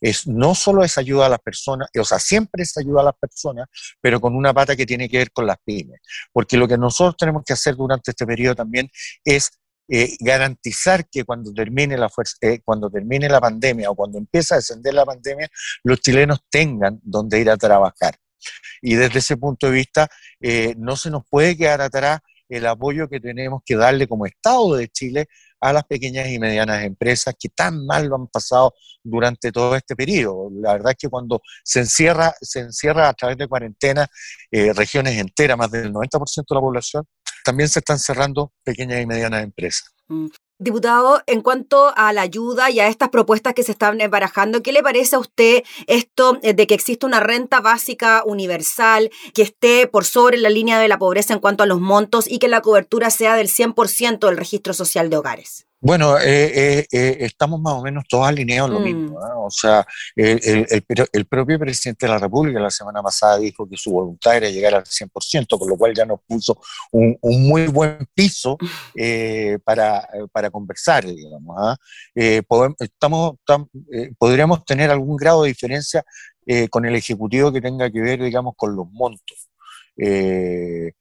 Es, 0.00 0.26
no 0.26 0.54
solo 0.54 0.82
es 0.84 0.96
ayuda 0.96 1.26
a 1.26 1.28
las 1.28 1.40
personas, 1.40 1.88
o 1.98 2.04
sea, 2.04 2.18
siempre 2.18 2.62
es 2.62 2.76
ayuda 2.78 3.02
a 3.02 3.04
las 3.04 3.14
personas, 3.20 3.66
pero 4.00 4.20
con 4.20 4.34
una 4.34 4.54
pata 4.54 4.74
que 4.74 4.86
tiene 4.86 5.08
que 5.08 5.18
ver 5.18 5.30
con 5.32 5.46
las 5.46 5.58
pymes, 5.64 6.00
porque 6.32 6.56
lo 6.56 6.66
que 6.66 6.78
nosotros 6.78 7.16
tenemos 7.16 7.42
que 7.44 7.52
hacer 7.52 7.76
durante 7.76 8.12
este 8.12 8.26
periodo 8.26 8.54
también 8.54 8.88
es 9.24 9.50
eh, 9.86 10.16
garantizar 10.20 11.06
que 11.10 11.24
cuando 11.24 11.52
termine, 11.52 11.98
la 11.98 12.08
fuerza, 12.08 12.36
eh, 12.40 12.60
cuando 12.64 12.88
termine 12.88 13.28
la 13.28 13.40
pandemia 13.40 13.90
o 13.90 13.94
cuando 13.94 14.16
empiece 14.16 14.54
a 14.54 14.56
descender 14.56 14.94
la 14.94 15.04
pandemia, 15.04 15.48
los 15.82 16.00
chilenos 16.00 16.40
tengan 16.48 17.00
donde 17.02 17.40
ir 17.40 17.50
a 17.50 17.56
trabajar. 17.58 18.16
Y 18.80 18.94
desde 18.94 19.18
ese 19.18 19.36
punto 19.36 19.66
de 19.66 19.72
vista, 19.72 20.08
eh, 20.40 20.74
no 20.78 20.96
se 20.96 21.10
nos 21.10 21.24
puede 21.28 21.56
quedar 21.56 21.82
atrás 21.82 22.20
el 22.48 22.66
apoyo 22.66 23.08
que 23.08 23.20
tenemos 23.20 23.62
que 23.64 23.76
darle 23.76 24.06
como 24.06 24.26
Estado 24.26 24.76
de 24.76 24.88
Chile 24.88 25.26
a 25.60 25.72
las 25.72 25.84
pequeñas 25.84 26.28
y 26.28 26.38
medianas 26.38 26.82
empresas 26.84 27.34
que 27.38 27.48
tan 27.48 27.84
mal 27.86 28.06
lo 28.06 28.16
han 28.16 28.28
pasado 28.28 28.74
durante 29.02 29.50
todo 29.52 29.76
este 29.76 29.96
periodo. 29.96 30.50
La 30.60 30.72
verdad 30.72 30.92
es 30.92 30.98
que 30.98 31.08
cuando 31.08 31.40
se 31.62 31.80
encierra, 31.80 32.34
se 32.40 32.60
encierra 32.60 33.08
a 33.08 33.14
través 33.14 33.38
de 33.38 33.48
cuarentena 33.48 34.06
regiones 34.50 35.18
enteras, 35.18 35.56
más 35.56 35.70
del 35.70 35.90
90% 35.90 36.44
de 36.48 36.54
la 36.54 36.60
población, 36.60 37.04
también 37.44 37.68
se 37.68 37.78
están 37.78 37.98
cerrando 37.98 38.52
pequeñas 38.64 39.00
y 39.00 39.06
medianas 39.06 39.44
empresas. 39.44 39.94
Mm. 40.08 40.28
Diputado, 40.56 41.20
en 41.26 41.40
cuanto 41.40 41.92
a 41.96 42.12
la 42.12 42.22
ayuda 42.22 42.70
y 42.70 42.78
a 42.78 42.86
estas 42.86 43.08
propuestas 43.08 43.54
que 43.54 43.64
se 43.64 43.72
están 43.72 43.98
barajando, 44.08 44.62
¿qué 44.62 44.72
le 44.72 44.84
parece 44.84 45.16
a 45.16 45.18
usted 45.18 45.64
esto 45.88 46.38
eh, 46.42 46.54
de 46.54 46.66
que 46.68 46.74
existe 46.74 47.04
una 47.04 47.18
renta 47.18 47.60
básica 47.60 48.22
universal 48.24 49.10
que 49.34 49.42
esté 49.42 49.88
por 49.88 50.04
sobre 50.04 50.38
la 50.38 50.50
línea 50.50 50.78
de 50.78 50.86
la 50.86 50.96
pobreza 50.96 51.34
en 51.34 51.40
cuanto 51.40 51.64
a 51.64 51.66
los 51.66 51.80
montos 51.80 52.30
y 52.30 52.38
que 52.38 52.46
la 52.46 52.60
cobertura 52.60 53.10
sea 53.10 53.34
del 53.34 53.48
100% 53.48 54.20
del 54.28 54.36
registro 54.36 54.74
social 54.74 55.10
de 55.10 55.16
hogares? 55.16 55.66
Bueno, 55.84 56.18
eh, 56.18 56.48
eh, 56.54 56.86
eh, 56.90 57.16
estamos 57.20 57.60
más 57.60 57.74
o 57.74 57.82
menos 57.82 58.04
todos 58.08 58.26
alineados 58.26 58.70
en 58.70 58.74
lo 58.74 58.80
mismo. 58.80 59.20
Mm. 59.20 59.44
O 59.44 59.50
sea, 59.50 59.86
el, 60.16 61.26
propio 61.28 61.58
presidente 61.58 62.06
de 62.06 62.12
la 62.12 62.18
República 62.18 62.58
la 62.58 62.70
semana 62.70 63.02
pasada 63.02 63.36
dijo 63.36 63.68
que 63.68 63.76
su 63.76 63.90
voluntad 63.90 64.34
era 64.34 64.48
llegar 64.48 64.74
al 64.74 64.84
100%, 64.84 65.58
con 65.58 65.68
lo 65.68 65.76
cual 65.76 65.92
ya 65.94 66.06
nos 66.06 66.20
puso 66.26 66.58
un, 66.90 67.18
muy 67.20 67.66
buen 67.66 67.98
piso 68.14 68.56
para, 69.64 70.08
para, 70.32 70.50
conversar, 70.50 71.04
digamos. 71.04 71.54
¿ah? 71.60 71.76
estamos, 72.14 73.34
podríamos 74.16 74.64
tener 74.64 74.90
algún 74.90 75.18
grado 75.18 75.42
de 75.42 75.48
diferencia 75.48 76.02
con 76.70 76.86
el 76.86 76.94
Ejecutivo 76.94 77.52
que 77.52 77.60
tenga 77.60 77.90
que 77.90 78.00
ver, 78.00 78.22
digamos, 78.22 78.54
con 78.56 78.74
los 78.74 78.90
montos. 78.90 79.50
Eh, 79.98 80.92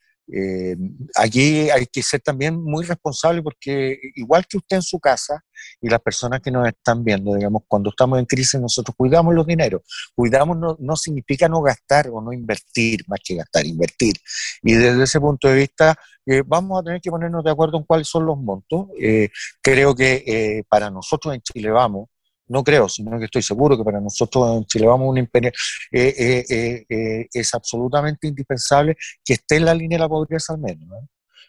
aquí 1.15 1.69
hay 1.69 1.85
que 1.85 2.01
ser 2.01 2.21
también 2.21 2.61
muy 2.61 2.85
responsable 2.85 3.41
porque 3.41 3.99
igual 4.15 4.45
que 4.47 4.57
usted 4.57 4.77
en 4.77 4.81
su 4.81 4.99
casa 4.99 5.43
y 5.81 5.89
las 5.89 5.99
personas 5.99 6.41
que 6.41 6.51
nos 6.51 6.67
están 6.67 7.03
viendo, 7.03 7.35
digamos, 7.35 7.63
cuando 7.67 7.89
estamos 7.89 8.19
en 8.19 8.25
crisis 8.25 8.59
nosotros 8.59 8.95
cuidamos 8.95 9.33
los 9.33 9.45
dineros. 9.45 9.81
Cuidamos 10.15 10.57
no, 10.79 10.95
significa 10.95 11.47
no 11.47 11.61
gastar 11.61 12.09
o 12.09 12.21
no 12.21 12.31
invertir, 12.31 13.03
más 13.07 13.19
que 13.23 13.35
gastar, 13.35 13.65
invertir. 13.65 14.15
Y 14.61 14.73
desde 14.73 15.03
ese 15.03 15.19
punto 15.19 15.47
de 15.47 15.55
vista 15.55 15.95
eh, 16.25 16.41
vamos 16.45 16.79
a 16.79 16.83
tener 16.83 17.01
que 17.01 17.11
ponernos 17.11 17.43
de 17.43 17.51
acuerdo 17.51 17.77
en 17.77 17.83
cuáles 17.83 18.07
son 18.07 18.25
los 18.25 18.37
montos. 18.37 18.87
Eh, 18.99 19.29
creo 19.61 19.93
que 19.93 20.63
para 20.69 20.89
nosotros 20.89 21.33
en 21.33 21.41
Chile 21.41 21.69
Vamos, 21.69 22.09
no 22.47 22.63
creo, 22.63 22.89
sino 22.89 23.17
que 23.17 23.25
estoy 23.25 23.41
seguro 23.41 23.77
que 23.77 23.83
para 23.83 23.99
nosotros 23.99 24.57
en 24.57 24.65
Chile 24.65 24.87
vamos 24.87 25.09
un 25.09 25.17
imperio, 25.17 25.51
eh, 25.91 26.45
eh, 26.49 26.85
eh, 26.89 27.27
es 27.31 27.53
absolutamente 27.53 28.27
indispensable 28.27 28.95
que 29.23 29.33
esté 29.33 29.57
en 29.57 29.65
la 29.65 29.73
línea 29.73 29.97
de 29.97 30.03
la 30.03 30.09
pobreza 30.09 30.53
al 30.53 30.59
menos, 30.59 30.87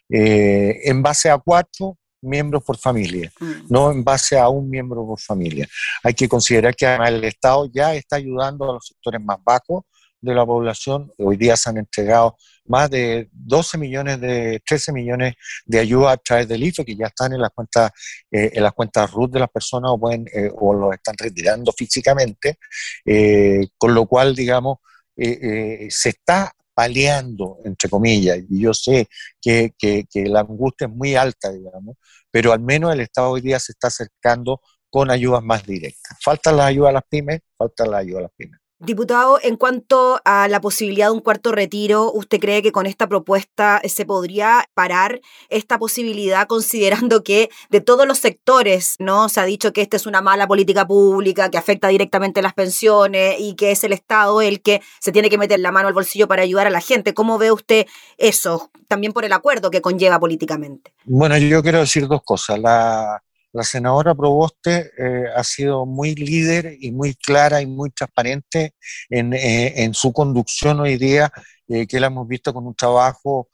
en 0.09 1.03
base 1.03 1.31
a 1.31 1.39
cuatro 1.39 1.99
miembros 2.21 2.63
por 2.63 2.79
familia, 2.79 3.31
mm. 3.39 3.53
no 3.69 3.91
en 3.91 4.03
base 4.03 4.39
a 4.39 4.49
un 4.49 4.69
miembro 4.69 5.07
por 5.07 5.21
familia. 5.21 5.67
Hay 6.03 6.15
que 6.15 6.29
considerar 6.29 6.75
que 6.75 6.87
además 6.87 7.11
el 7.11 7.25
Estado 7.25 7.69
ya 7.73 7.95
está 7.95 8.17
ayudando 8.17 8.71
a 8.71 8.75
los 8.75 8.87
sectores 8.87 9.21
más 9.21 9.39
bajos 9.45 9.85
de 10.25 10.35
la 10.35 10.47
población. 10.47 11.13
Hoy 11.19 11.37
día 11.37 11.57
se 11.57 11.71
han 11.71 11.79
entregado 11.79 12.37
más 12.67 12.91
de 12.91 13.29
12 13.33 13.79
millones 13.79 14.21
de 14.21 14.63
13 14.67 14.93
millones 14.93 15.35
de 15.67 15.81
ayuda 15.81 16.13
a 16.13 16.17
través 16.17 16.49
del 16.49 16.63
IFE 16.63 16.85
que 16.85 16.97
ya 16.97 17.07
están 17.07 17.33
en 17.35 17.41
las 17.41 17.51
cuentas 17.51 17.91
eh, 18.31 18.53
en 18.55 18.63
las 18.63 18.73
cuentas 18.73 19.11
RUT 19.11 19.33
de 19.33 19.41
las 19.41 19.51
personas 19.51 19.91
o 19.93 20.01
pueden 20.01 20.27
eh, 20.33 20.51
o 20.55 20.73
los 20.73 20.95
están 20.95 21.15
retirando 21.19 21.73
físicamente 21.73 22.59
eh, 23.05 23.69
con 23.77 23.95
lo 23.95 24.07
cual 24.07 24.35
digamos 24.35 24.79
se 25.17 26.09
está 26.09 26.51
paliando 26.75 27.59
entre 27.65 27.89
comillas 27.89 28.39
y 28.51 28.63
yo 28.63 28.75
sé 28.75 29.07
que, 29.41 29.75
que 29.79 30.25
la 30.25 30.41
angustia 30.41 30.89
es 30.89 30.93
muy 30.93 31.15
alta 31.15 31.53
digamos 31.53 31.97
pero 32.31 32.53
al 32.53 32.61
menos 32.61 32.93
el 32.93 33.01
Estado 33.01 33.31
hoy 33.31 33.43
día 33.43 33.61
se 33.61 33.73
está 33.73 33.89
acercando 33.89 34.61
con 34.95 35.11
ayudas 35.11 35.43
más 35.43 35.67
directas. 35.67 36.17
Faltan 36.23 36.57
las 36.57 36.67
ayudas 36.67 36.91
a 36.91 36.93
las 36.93 37.03
pymes, 37.11 37.41
faltan 37.59 37.91
las 37.91 38.01
ayudas 38.03 38.19
a 38.19 38.23
las 38.23 38.33
pymes. 38.37 38.61
Diputado, 38.85 39.39
en 39.43 39.57
cuanto 39.57 40.21
a 40.27 40.47
la 40.47 40.61
posibilidad 40.61 41.07
de 41.07 41.13
un 41.13 41.21
cuarto 41.21 41.53
retiro, 41.53 42.13
¿usted 42.13 42.39
cree 42.39 42.61
que 42.61 42.71
con 42.71 42.85
esta 42.85 43.09
propuesta 43.09 43.81
se 43.89 44.05
podría 44.05 44.69
parar 44.75 45.23
esta 45.49 45.79
posibilidad 45.79 46.47
considerando 46.47 47.25
que 47.25 47.49
de 47.71 47.81
todos 47.81 48.07
los 48.07 48.19
sectores, 48.19 48.97
¿no? 48.99 49.31
Se 49.31 49.41
ha 49.41 49.45
dicho 49.47 49.73
que 49.73 49.81
esta 49.81 49.97
es 49.97 50.07
una 50.07 50.21
mala 50.21 50.47
política 50.47 50.87
pública 50.87 51.51
que 51.51 51.57
afecta 51.57 51.89
directamente 51.89 52.43
las 52.43 52.53
pensiones 52.53 53.37
y 53.39 53.55
que 53.55 53.71
es 53.71 53.85
el 53.85 53.95
Estado 53.95 54.43
el 54.43 54.61
que 54.61 54.83
se 55.01 55.13
tiene 55.13 55.31
que 55.31 55.39
meter 55.39 55.61
la 55.61 55.73
mano 55.73 55.89
al 55.89 55.95
bolsillo 55.95 56.29
para 56.29 56.43
ayudar 56.43 56.67
a 56.67 56.71
la 56.71 56.83
gente. 56.83 57.15
¿Cómo 57.15 57.39
ve 57.39 57.53
usted 57.53 57.87
eso? 58.19 58.71
También 58.87 59.15
por 59.15 59.25
el 59.25 59.33
acuerdo 59.33 59.71
que 59.71 59.81
conlleva 59.81 60.21
políticamente. 60.21 60.93
Bueno, 61.05 61.39
yo 61.39 61.63
quiero 61.63 61.79
decir 61.79 62.07
dos 62.07 62.23
cosas. 62.23 62.59
La, 62.59 63.23
la 63.55 63.63
senadora 63.63 64.17
Proboste 64.17 64.91
eh, 64.99 65.27
ha 65.35 65.45
sido 65.45 65.87
muy 65.87 66.17
líder 66.17 66.77
y 66.81 66.91
muy 66.91 67.15
clara 67.15 67.63
y 67.63 67.67
muy 67.67 67.91
transparente 67.91 68.75
en, 69.09 69.33
eh, 69.33 69.91
su 69.93 70.13
conducción 70.13 70.81
hoy 70.81 70.97
día, 70.97 71.33
eh, 71.69 71.87
que 71.87 72.01
la 72.01 72.09
hemos 72.09 72.27
visto 72.27 72.53
con 72.53 72.67
un 72.67 72.75
trabajo 72.75 73.49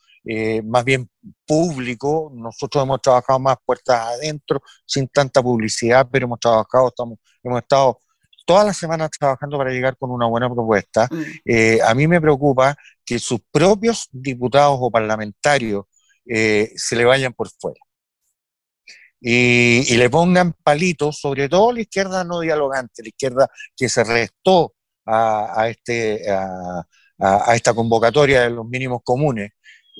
más 0.64 0.84
bien 0.84 1.08
público. 1.46 2.30
Nosotros 2.34 2.84
hemos 2.84 3.00
trabajado 3.00 3.38
más 3.38 3.56
puertas 3.64 4.00
adentro, 4.00 4.62
sin 4.86 5.08
tanta 5.08 5.42
publicidad, 5.42 6.06
pero 6.10 6.26
hemos 6.26 6.38
trabajado, 6.38 6.88
estamos, 6.88 7.18
hemos 7.42 7.60
estado 7.60 7.98
todas 8.46 8.66
las 8.66 8.76
semanas 8.76 9.10
trabajando 9.18 9.56
para 9.56 9.70
llegar 9.70 9.96
con 9.96 10.10
una 10.10 10.26
buena 10.26 10.48
propuesta. 10.48 11.08
Mm. 11.10 11.82
a 11.86 11.94
mí 11.94 12.06
me 12.06 12.20
preocupa 12.20 12.76
que 13.04 13.18
sus 13.18 13.40
propios 13.50 14.08
diputados 14.12 14.78
o 14.80 14.90
parlamentarios 14.90 15.84
se 16.24 16.96
le 16.96 17.04
vayan 17.04 17.32
por 17.32 17.48
fuera. 17.50 17.80
Y, 19.20 19.96
le 19.96 20.08
pongan 20.08 20.54
palitos, 20.62 21.18
sobre 21.18 21.48
todo 21.48 21.72
la 21.72 21.82
izquierda 21.82 22.24
no 22.24 22.40
dialogante, 22.40 23.02
la 23.02 23.08
izquierda 23.08 23.48
que 23.76 23.88
se 23.88 24.02
restó 24.02 24.74
a, 25.04 25.68
este, 25.68 26.30
a, 26.30 27.54
esta 27.54 27.74
convocatoria 27.74 28.42
de 28.42 28.50
los 28.50 28.66
mínimos 28.66 29.00
comunes, 29.04 29.50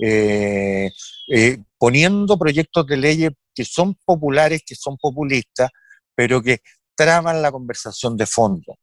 eh, 0.03 0.91
eh, 1.29 1.59
poniendo 1.77 2.39
proyectos 2.39 2.87
de 2.87 2.97
leyes 2.97 3.31
que 3.55 3.65
son 3.65 3.95
populares, 4.05 4.63
que 4.65 4.75
son 4.75 4.97
populistas, 4.97 5.71
pero 6.15 6.41
que 6.41 6.61
traban 6.95 7.43
la 7.43 7.53
conversación 7.53 8.17
de 8.17 8.27
fondo. 8.27 8.79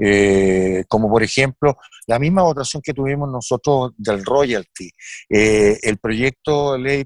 Eh, 0.00 0.84
como 0.88 1.10
por 1.10 1.22
ejemplo 1.22 1.76
la 2.06 2.18
misma 2.18 2.42
votación 2.42 2.80
que 2.80 2.94
tuvimos 2.94 3.30
nosotros 3.30 3.92
del 3.98 4.24
royalty, 4.24 4.90
el 5.28 5.98
proyecto 5.98 6.72
de 6.72 6.78
ley 6.78 7.04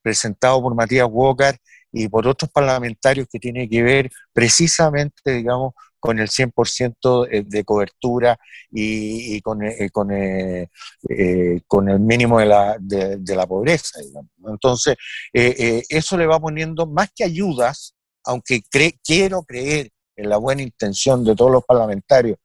presentado 0.00 0.62
por 0.62 0.76
Matías 0.76 1.08
Walker 1.10 1.58
y 1.94 2.08
por 2.08 2.26
otros 2.26 2.50
parlamentarios 2.50 3.28
que 3.30 3.38
tiene 3.38 3.68
que 3.68 3.82
ver 3.82 4.10
precisamente, 4.32 5.30
digamos, 5.32 5.74
con 6.00 6.18
el 6.18 6.28
100% 6.28 7.28
eh, 7.30 7.44
de 7.46 7.64
cobertura 7.64 8.36
y, 8.70 9.40
con, 9.40 9.62
eh, 9.62 9.88
con, 9.90 10.10
eh, 10.12 10.68
con, 11.66 11.88
el 11.88 12.00
mínimo 12.00 12.40
de 12.40 12.46
la, 12.46 12.76
de, 12.80 13.36
la 13.36 13.46
pobreza. 13.46 14.00
Digamos. 14.00 14.30
Entonces, 14.44 14.96
eso 15.32 16.18
le 16.18 16.26
va 16.26 16.40
poniendo 16.40 16.84
más 16.86 17.10
que 17.14 17.24
ayudas, 17.24 17.94
aunque 18.24 18.60
quiero 19.02 19.44
creer 19.44 19.90
en 20.16 20.28
la 20.28 20.36
buena 20.36 20.62
intención 20.62 21.24
de 21.24 21.34
todos 21.36 21.50
los 21.50 21.64
parlamentarios 21.64 22.38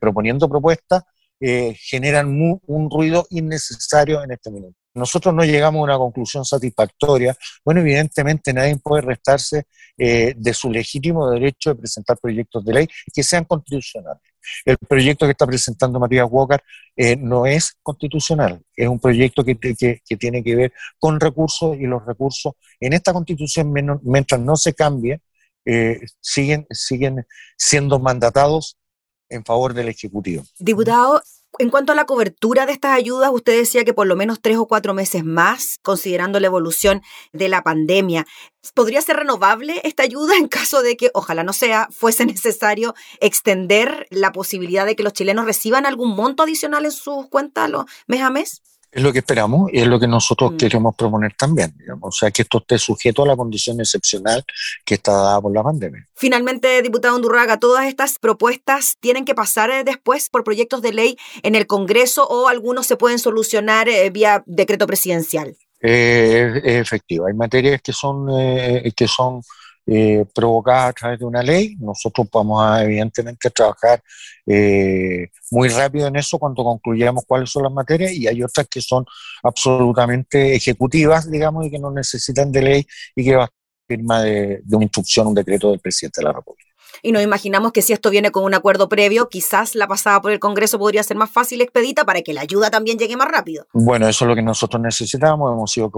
proponiendo 0.00 0.48
propuestas, 0.48 1.02
generan 1.40 2.28
un 2.66 2.90
ruido 2.90 3.26
innecesario 3.30 4.22
en 4.22 4.32
este 4.32 4.50
momento 4.50 4.81
nosotros 4.94 5.34
no 5.34 5.44
llegamos 5.44 5.80
a 5.80 5.84
una 5.84 5.98
conclusión 5.98 6.44
satisfactoria, 6.44 7.36
bueno, 7.64 7.80
evidentemente 7.80 8.52
nadie 8.52 8.76
puede 8.76 9.02
restarse 9.02 9.66
eh, 9.98 10.34
de 10.36 10.54
su 10.54 10.70
legítimo 10.70 11.30
derecho 11.30 11.70
de 11.70 11.80
presentar 11.80 12.18
proyectos 12.18 12.64
de 12.64 12.72
ley 12.72 12.88
que 13.12 13.22
sean 13.22 13.44
constitucionales. 13.44 14.22
El 14.64 14.76
proyecto 14.76 15.26
que 15.26 15.32
está 15.32 15.46
presentando 15.46 16.00
Matías 16.00 16.26
Walker 16.28 16.62
eh, 16.96 17.16
no 17.16 17.46
es 17.46 17.76
constitucional, 17.82 18.60
es 18.74 18.88
un 18.88 18.98
proyecto 18.98 19.44
que, 19.44 19.54
tiene 19.54 20.42
que 20.42 20.56
ver 20.56 20.72
con 20.98 21.20
recursos 21.20 21.76
y 21.78 21.86
los 21.86 22.04
recursos 22.04 22.54
en 22.80 22.92
esta 22.92 23.12
constitución, 23.12 23.72
mientras 24.02 24.40
no 24.40 24.56
se 24.56 24.74
cambie, 24.74 25.20
eh, 25.64 26.00
siguen, 26.20 26.66
siguen 26.70 27.24
siendo 27.56 28.00
mandatados 28.00 28.78
en 29.28 29.44
favor 29.44 29.74
del 29.74 29.88
Ejecutivo. 29.88 30.44
Diputado, 30.58 31.22
en 31.58 31.70
cuanto 31.70 31.92
a 31.92 31.94
la 31.94 32.06
cobertura 32.06 32.66
de 32.66 32.72
estas 32.72 32.96
ayudas, 32.96 33.30
usted 33.32 33.56
decía 33.56 33.84
que 33.84 33.94
por 33.94 34.06
lo 34.06 34.16
menos 34.16 34.40
tres 34.40 34.56
o 34.56 34.66
cuatro 34.66 34.94
meses 34.94 35.24
más, 35.24 35.78
considerando 35.82 36.40
la 36.40 36.46
evolución 36.46 37.02
de 37.32 37.48
la 37.48 37.62
pandemia. 37.62 38.26
¿Podría 38.74 39.02
ser 39.02 39.16
renovable 39.16 39.80
esta 39.84 40.02
ayuda 40.02 40.36
en 40.36 40.48
caso 40.48 40.82
de 40.82 40.96
que, 40.96 41.10
ojalá 41.14 41.44
no 41.44 41.52
sea, 41.52 41.88
fuese 41.90 42.24
necesario 42.26 42.94
extender 43.20 44.06
la 44.10 44.32
posibilidad 44.32 44.86
de 44.86 44.96
que 44.96 45.02
los 45.02 45.12
chilenos 45.12 45.44
reciban 45.44 45.84
algún 45.86 46.14
monto 46.14 46.42
adicional 46.42 46.84
en 46.84 46.92
sus 46.92 47.28
cuentas 47.28 47.70
mes 48.06 48.22
a 48.22 48.30
mes? 48.30 48.62
Es 48.92 49.02
lo 49.02 49.10
que 49.10 49.20
esperamos 49.20 49.70
y 49.72 49.78
es 49.80 49.86
lo 49.86 49.98
que 49.98 50.06
nosotros 50.06 50.52
mm. 50.52 50.56
queremos 50.58 50.94
proponer 50.94 51.32
también. 51.34 51.74
O 52.02 52.12
sea, 52.12 52.30
que 52.30 52.42
esto 52.42 52.58
esté 52.58 52.78
sujeto 52.78 53.22
a 53.22 53.26
la 53.26 53.36
condición 53.36 53.80
excepcional 53.80 54.44
que 54.84 54.94
está 54.94 55.12
dada 55.12 55.40
por 55.40 55.54
la 55.54 55.62
pandemia. 55.62 56.06
Finalmente, 56.14 56.82
diputado 56.82 57.16
Undurraga, 57.16 57.58
¿todas 57.58 57.86
estas 57.86 58.18
propuestas 58.18 58.98
tienen 59.00 59.24
que 59.24 59.34
pasar 59.34 59.70
eh, 59.70 59.82
después 59.82 60.28
por 60.28 60.44
proyectos 60.44 60.82
de 60.82 60.92
ley 60.92 61.16
en 61.42 61.54
el 61.54 61.66
Congreso 61.66 62.26
o 62.28 62.48
algunos 62.48 62.86
se 62.86 62.96
pueden 62.96 63.18
solucionar 63.18 63.88
eh, 63.88 64.10
vía 64.10 64.42
decreto 64.44 64.86
presidencial? 64.86 65.56
Eh, 65.80 66.60
es 66.62 66.76
efectivo. 66.76 67.26
Hay 67.26 67.34
materias 67.34 67.80
que 67.80 67.94
son, 67.94 68.26
que 68.94 69.08
son 69.08 69.40
eh, 69.86 70.24
provocada 70.34 70.88
a 70.88 70.92
través 70.92 71.18
de 71.18 71.24
una 71.24 71.42
ley. 71.42 71.76
Nosotros 71.78 72.28
vamos 72.32 72.62
a, 72.62 72.84
evidentemente, 72.84 73.50
trabajar 73.50 74.02
eh, 74.46 75.28
muy 75.50 75.68
rápido 75.68 76.06
en 76.08 76.16
eso 76.16 76.38
cuando 76.38 76.64
concluyamos 76.64 77.24
cuáles 77.26 77.50
son 77.50 77.64
las 77.64 77.72
materias 77.72 78.12
y 78.12 78.26
hay 78.26 78.42
otras 78.42 78.66
que 78.68 78.80
son 78.80 79.04
absolutamente 79.42 80.54
ejecutivas, 80.54 81.30
digamos, 81.30 81.66
y 81.66 81.70
que 81.70 81.78
no 81.78 81.90
necesitan 81.90 82.52
de 82.52 82.62
ley 82.62 82.86
y 83.16 83.24
que 83.24 83.36
va 83.36 83.44
a 83.44 83.50
firma 83.86 84.22
de 84.22 84.62
una 84.70 84.84
instrucción, 84.84 85.26
un 85.26 85.34
decreto 85.34 85.70
del 85.70 85.80
presidente 85.80 86.20
de 86.20 86.24
la 86.24 86.32
República 86.32 86.71
y 87.02 87.12
nos 87.12 87.22
imaginamos 87.22 87.72
que 87.72 87.82
si 87.82 87.92
esto 87.92 88.10
viene 88.10 88.30
con 88.30 88.44
un 88.44 88.54
acuerdo 88.54 88.88
previo, 88.88 89.28
quizás 89.28 89.74
la 89.74 89.86
pasada 89.86 90.20
por 90.20 90.32
el 90.32 90.38
Congreso 90.38 90.78
podría 90.78 91.02
ser 91.02 91.16
más 91.16 91.30
fácil 91.30 91.60
expedita 91.60 92.04
para 92.04 92.22
que 92.22 92.32
la 92.32 92.42
ayuda 92.42 92.70
también 92.70 92.98
llegue 92.98 93.16
más 93.16 93.28
rápido. 93.28 93.66
Bueno, 93.72 94.08
eso 94.08 94.24
es 94.24 94.28
lo 94.28 94.34
que 94.34 94.42
nosotros 94.42 94.82
necesitamos. 94.82 95.52
Hemos 95.52 95.70
sido 95.70 95.90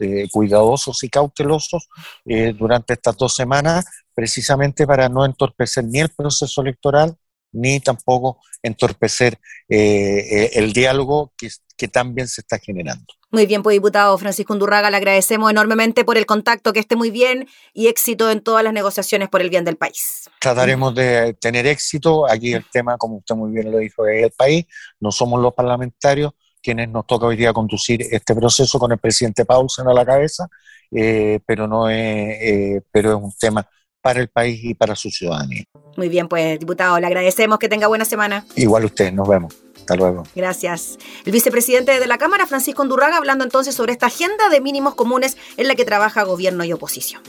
eh, 0.00 0.28
cuidadosos 0.30 1.02
y 1.04 1.08
cautelosos 1.08 1.88
eh, 2.24 2.54
durante 2.56 2.94
estas 2.94 3.16
dos 3.16 3.34
semanas, 3.34 3.84
precisamente 4.14 4.86
para 4.86 5.08
no 5.08 5.24
entorpecer 5.24 5.84
ni 5.84 6.00
el 6.00 6.08
proceso 6.08 6.62
electoral 6.62 7.16
ni 7.52 7.80
tampoco 7.80 8.40
entorpecer 8.62 9.38
eh, 9.68 10.50
el 10.54 10.72
diálogo 10.72 11.32
que, 11.36 11.48
que 11.76 11.88
también 11.88 12.28
se 12.28 12.42
está 12.42 12.58
generando. 12.58 13.06
Muy 13.32 13.46
bien, 13.46 13.62
pues 13.62 13.74
diputado 13.74 14.18
Francisco 14.18 14.52
Undurraga, 14.52 14.90
le 14.90 14.96
agradecemos 14.96 15.50
enormemente 15.50 16.04
por 16.04 16.18
el 16.18 16.26
contacto, 16.26 16.72
que 16.72 16.80
esté 16.80 16.96
muy 16.96 17.12
bien 17.12 17.46
y 17.72 17.86
éxito 17.86 18.28
en 18.30 18.40
todas 18.40 18.64
las 18.64 18.72
negociaciones 18.72 19.28
por 19.28 19.40
el 19.40 19.50
bien 19.50 19.64
del 19.64 19.76
país. 19.76 20.28
Trataremos 20.40 20.94
de 20.96 21.34
tener 21.34 21.66
éxito. 21.66 22.28
Aquí 22.28 22.52
el 22.54 22.64
tema, 22.70 22.96
como 22.98 23.18
usted 23.18 23.36
muy 23.36 23.52
bien 23.52 23.70
lo 23.70 23.78
dijo, 23.78 24.04
es 24.06 24.24
el 24.24 24.30
país. 24.32 24.66
No 24.98 25.12
somos 25.12 25.40
los 25.40 25.54
parlamentarios 25.54 26.32
quienes 26.60 26.88
nos 26.88 27.06
toca 27.06 27.26
hoy 27.26 27.36
día 27.36 27.52
conducir 27.52 28.02
este 28.10 28.34
proceso 28.34 28.78
con 28.78 28.92
el 28.92 28.98
presidente 28.98 29.44
Paulsen 29.44 29.88
a 29.88 29.94
la 29.94 30.04
cabeza, 30.04 30.48
eh, 30.90 31.40
pero, 31.46 31.66
no 31.66 31.88
es, 31.88 31.96
eh, 31.96 32.82
pero 32.90 33.10
es 33.10 33.16
un 33.16 33.32
tema 33.38 33.66
para 34.00 34.20
el 34.20 34.28
país 34.28 34.60
y 34.62 34.74
para 34.74 34.96
su 34.96 35.10
ciudadanía. 35.10 35.64
Muy 35.96 36.08
bien, 36.08 36.28
pues 36.28 36.58
diputado, 36.58 36.98
le 36.98 37.06
agradecemos 37.06 37.58
que 37.58 37.68
tenga 37.68 37.86
buena 37.86 38.04
semana. 38.04 38.44
Igual 38.56 38.84
usted, 38.86 39.12
nos 39.12 39.28
vemos. 39.28 39.54
Hasta 39.76 39.96
luego. 39.96 40.24
Gracias. 40.34 40.98
El 41.24 41.32
vicepresidente 41.32 41.98
de 41.98 42.06
la 42.06 42.18
Cámara, 42.18 42.46
Francisco 42.46 42.82
Undurraga, 42.82 43.16
hablando 43.16 43.44
entonces 43.44 43.74
sobre 43.74 43.92
esta 43.92 44.06
agenda 44.06 44.48
de 44.48 44.60
mínimos 44.60 44.94
comunes 44.94 45.36
en 45.56 45.68
la 45.68 45.74
que 45.74 45.84
trabaja 45.84 46.22
gobierno 46.22 46.64
y 46.64 46.72
oposición. 46.72 47.22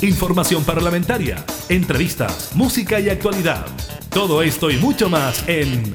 Información 0.00 0.64
parlamentaria, 0.64 1.42
entrevistas, 1.70 2.50
música 2.54 3.00
y 3.00 3.08
actualidad. 3.08 3.64
Todo 4.10 4.42
esto 4.42 4.70
y 4.70 4.76
mucho 4.76 5.08
más 5.08 5.48
en 5.48 5.94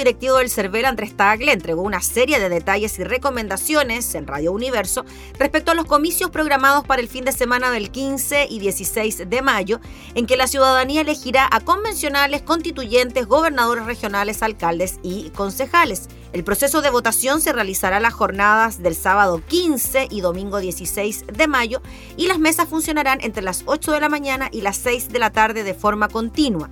Directivo 0.00 0.38
del 0.38 0.48
CERVEL, 0.48 0.86
Andrés 0.86 1.14
Tagle, 1.14 1.52
entregó 1.52 1.82
una 1.82 2.00
serie 2.00 2.40
de 2.40 2.48
detalles 2.48 2.98
y 2.98 3.04
recomendaciones 3.04 4.14
en 4.14 4.26
Radio 4.26 4.50
Universo 4.50 5.04
respecto 5.38 5.72
a 5.72 5.74
los 5.74 5.84
comicios 5.84 6.30
programados 6.30 6.86
para 6.86 7.02
el 7.02 7.08
fin 7.08 7.26
de 7.26 7.32
semana 7.32 7.70
del 7.70 7.90
15 7.90 8.46
y 8.48 8.60
16 8.60 9.28
de 9.28 9.42
mayo, 9.42 9.78
en 10.14 10.26
que 10.26 10.38
la 10.38 10.46
ciudadanía 10.46 11.02
elegirá 11.02 11.46
a 11.52 11.60
convencionales, 11.60 12.40
constituyentes, 12.40 13.26
gobernadores 13.26 13.84
regionales, 13.84 14.42
alcaldes 14.42 15.00
y 15.02 15.28
concejales. 15.30 16.08
El 16.32 16.44
proceso 16.44 16.80
de 16.80 16.88
votación 16.88 17.42
se 17.42 17.52
realizará 17.52 18.00
las 18.00 18.14
jornadas 18.14 18.82
del 18.82 18.94
sábado 18.94 19.42
15 19.48 20.08
y 20.10 20.22
domingo 20.22 20.60
16 20.60 21.26
de 21.26 21.46
mayo 21.46 21.82
y 22.16 22.26
las 22.26 22.38
mesas 22.38 22.70
funcionarán 22.70 23.20
entre 23.20 23.42
las 23.42 23.64
8 23.66 23.92
de 23.92 24.00
la 24.00 24.08
mañana 24.08 24.48
y 24.50 24.62
las 24.62 24.78
6 24.78 25.10
de 25.10 25.18
la 25.18 25.30
tarde 25.30 25.62
de 25.62 25.74
forma 25.74 26.08
continua. 26.08 26.70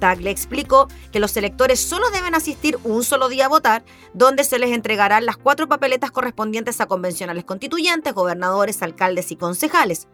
Tagle 0.00 0.30
explicó 0.30 0.88
que 1.12 1.20
los 1.20 1.36
electores 1.36 1.78
solo 1.78 2.10
deben 2.10 2.34
asistir 2.34 2.78
un 2.82 3.04
solo 3.04 3.28
día 3.28 3.44
a 3.44 3.48
votar, 3.48 3.84
donde 4.14 4.42
se 4.42 4.58
les 4.58 4.72
entregarán 4.72 5.26
las 5.26 5.36
cuatro 5.36 5.68
papeletas 5.68 6.10
correspondientes 6.10 6.80
a 6.80 6.86
convencionales 6.86 7.44
constituyentes, 7.44 8.12
gobernadores, 8.12 8.82
alcaldes 8.82 9.30
y 9.30 9.36
concejales. 9.36 10.08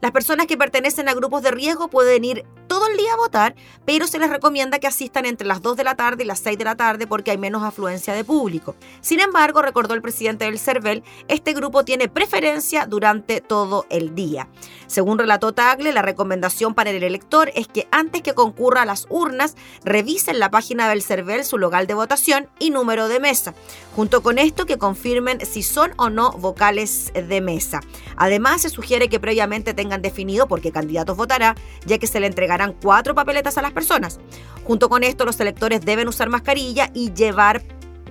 Las 0.00 0.10
personas 0.10 0.46
que 0.46 0.56
pertenecen 0.56 1.08
a 1.08 1.14
grupos 1.14 1.42
de 1.42 1.52
riesgo 1.52 1.88
pueden 1.88 2.24
ir 2.24 2.44
todo 2.72 2.86
el 2.86 2.96
día 2.96 3.12
a 3.12 3.16
votar, 3.16 3.54
pero 3.84 4.06
se 4.06 4.18
les 4.18 4.30
recomienda 4.30 4.78
que 4.78 4.86
asistan 4.86 5.26
entre 5.26 5.46
las 5.46 5.60
2 5.60 5.76
de 5.76 5.84
la 5.84 5.94
tarde 5.94 6.24
y 6.24 6.26
las 6.26 6.40
6 6.40 6.56
de 6.56 6.64
la 6.64 6.74
tarde 6.74 7.06
porque 7.06 7.30
hay 7.30 7.36
menos 7.36 7.62
afluencia 7.62 8.14
de 8.14 8.24
público. 8.24 8.76
Sin 9.02 9.20
embargo, 9.20 9.60
recordó 9.60 9.92
el 9.92 10.00
presidente 10.00 10.46
del 10.46 10.58
CERVEL, 10.58 11.04
este 11.28 11.52
grupo 11.52 11.84
tiene 11.84 12.08
preferencia 12.08 12.86
durante 12.86 13.42
todo 13.42 13.84
el 13.90 14.14
día. 14.14 14.48
Según 14.86 15.18
relató 15.18 15.52
Tagle, 15.52 15.92
la 15.92 16.00
recomendación 16.00 16.74
para 16.74 16.88
el 16.88 17.02
elector 17.02 17.50
es 17.54 17.68
que 17.68 17.88
antes 17.90 18.22
que 18.22 18.32
concurra 18.32 18.82
a 18.82 18.86
las 18.86 19.06
urnas, 19.10 19.54
revisen 19.84 20.38
la 20.38 20.50
página 20.50 20.88
del 20.88 21.02
CERVEL 21.02 21.44
su 21.44 21.58
local 21.58 21.86
de 21.86 21.92
votación 21.92 22.48
y 22.58 22.70
número 22.70 23.08
de 23.08 23.20
mesa. 23.20 23.52
Junto 23.94 24.22
con 24.22 24.38
esto, 24.38 24.64
que 24.64 24.78
confirmen 24.78 25.44
si 25.44 25.62
son 25.62 25.92
o 25.98 26.08
no 26.08 26.32
vocales 26.32 27.12
de 27.14 27.40
mesa. 27.42 27.80
Además, 28.16 28.62
se 28.62 28.70
sugiere 28.70 29.08
que 29.08 29.20
previamente 29.20 29.74
tengan 29.74 30.00
definido 30.00 30.48
por 30.48 30.62
qué 30.62 30.72
candidatos 30.72 31.18
votará, 31.18 31.54
ya 31.84 31.98
que 31.98 32.06
se 32.06 32.20
le 32.20 32.26
cuatro 32.70 33.16
papeletas 33.16 33.58
a 33.58 33.62
las 33.62 33.72
personas. 33.72 34.20
Junto 34.62 34.88
con 34.88 35.02
esto, 35.02 35.24
los 35.24 35.40
electores 35.40 35.80
deben 35.80 36.06
usar 36.06 36.28
mascarilla 36.28 36.90
y 36.94 37.12
llevar 37.12 37.62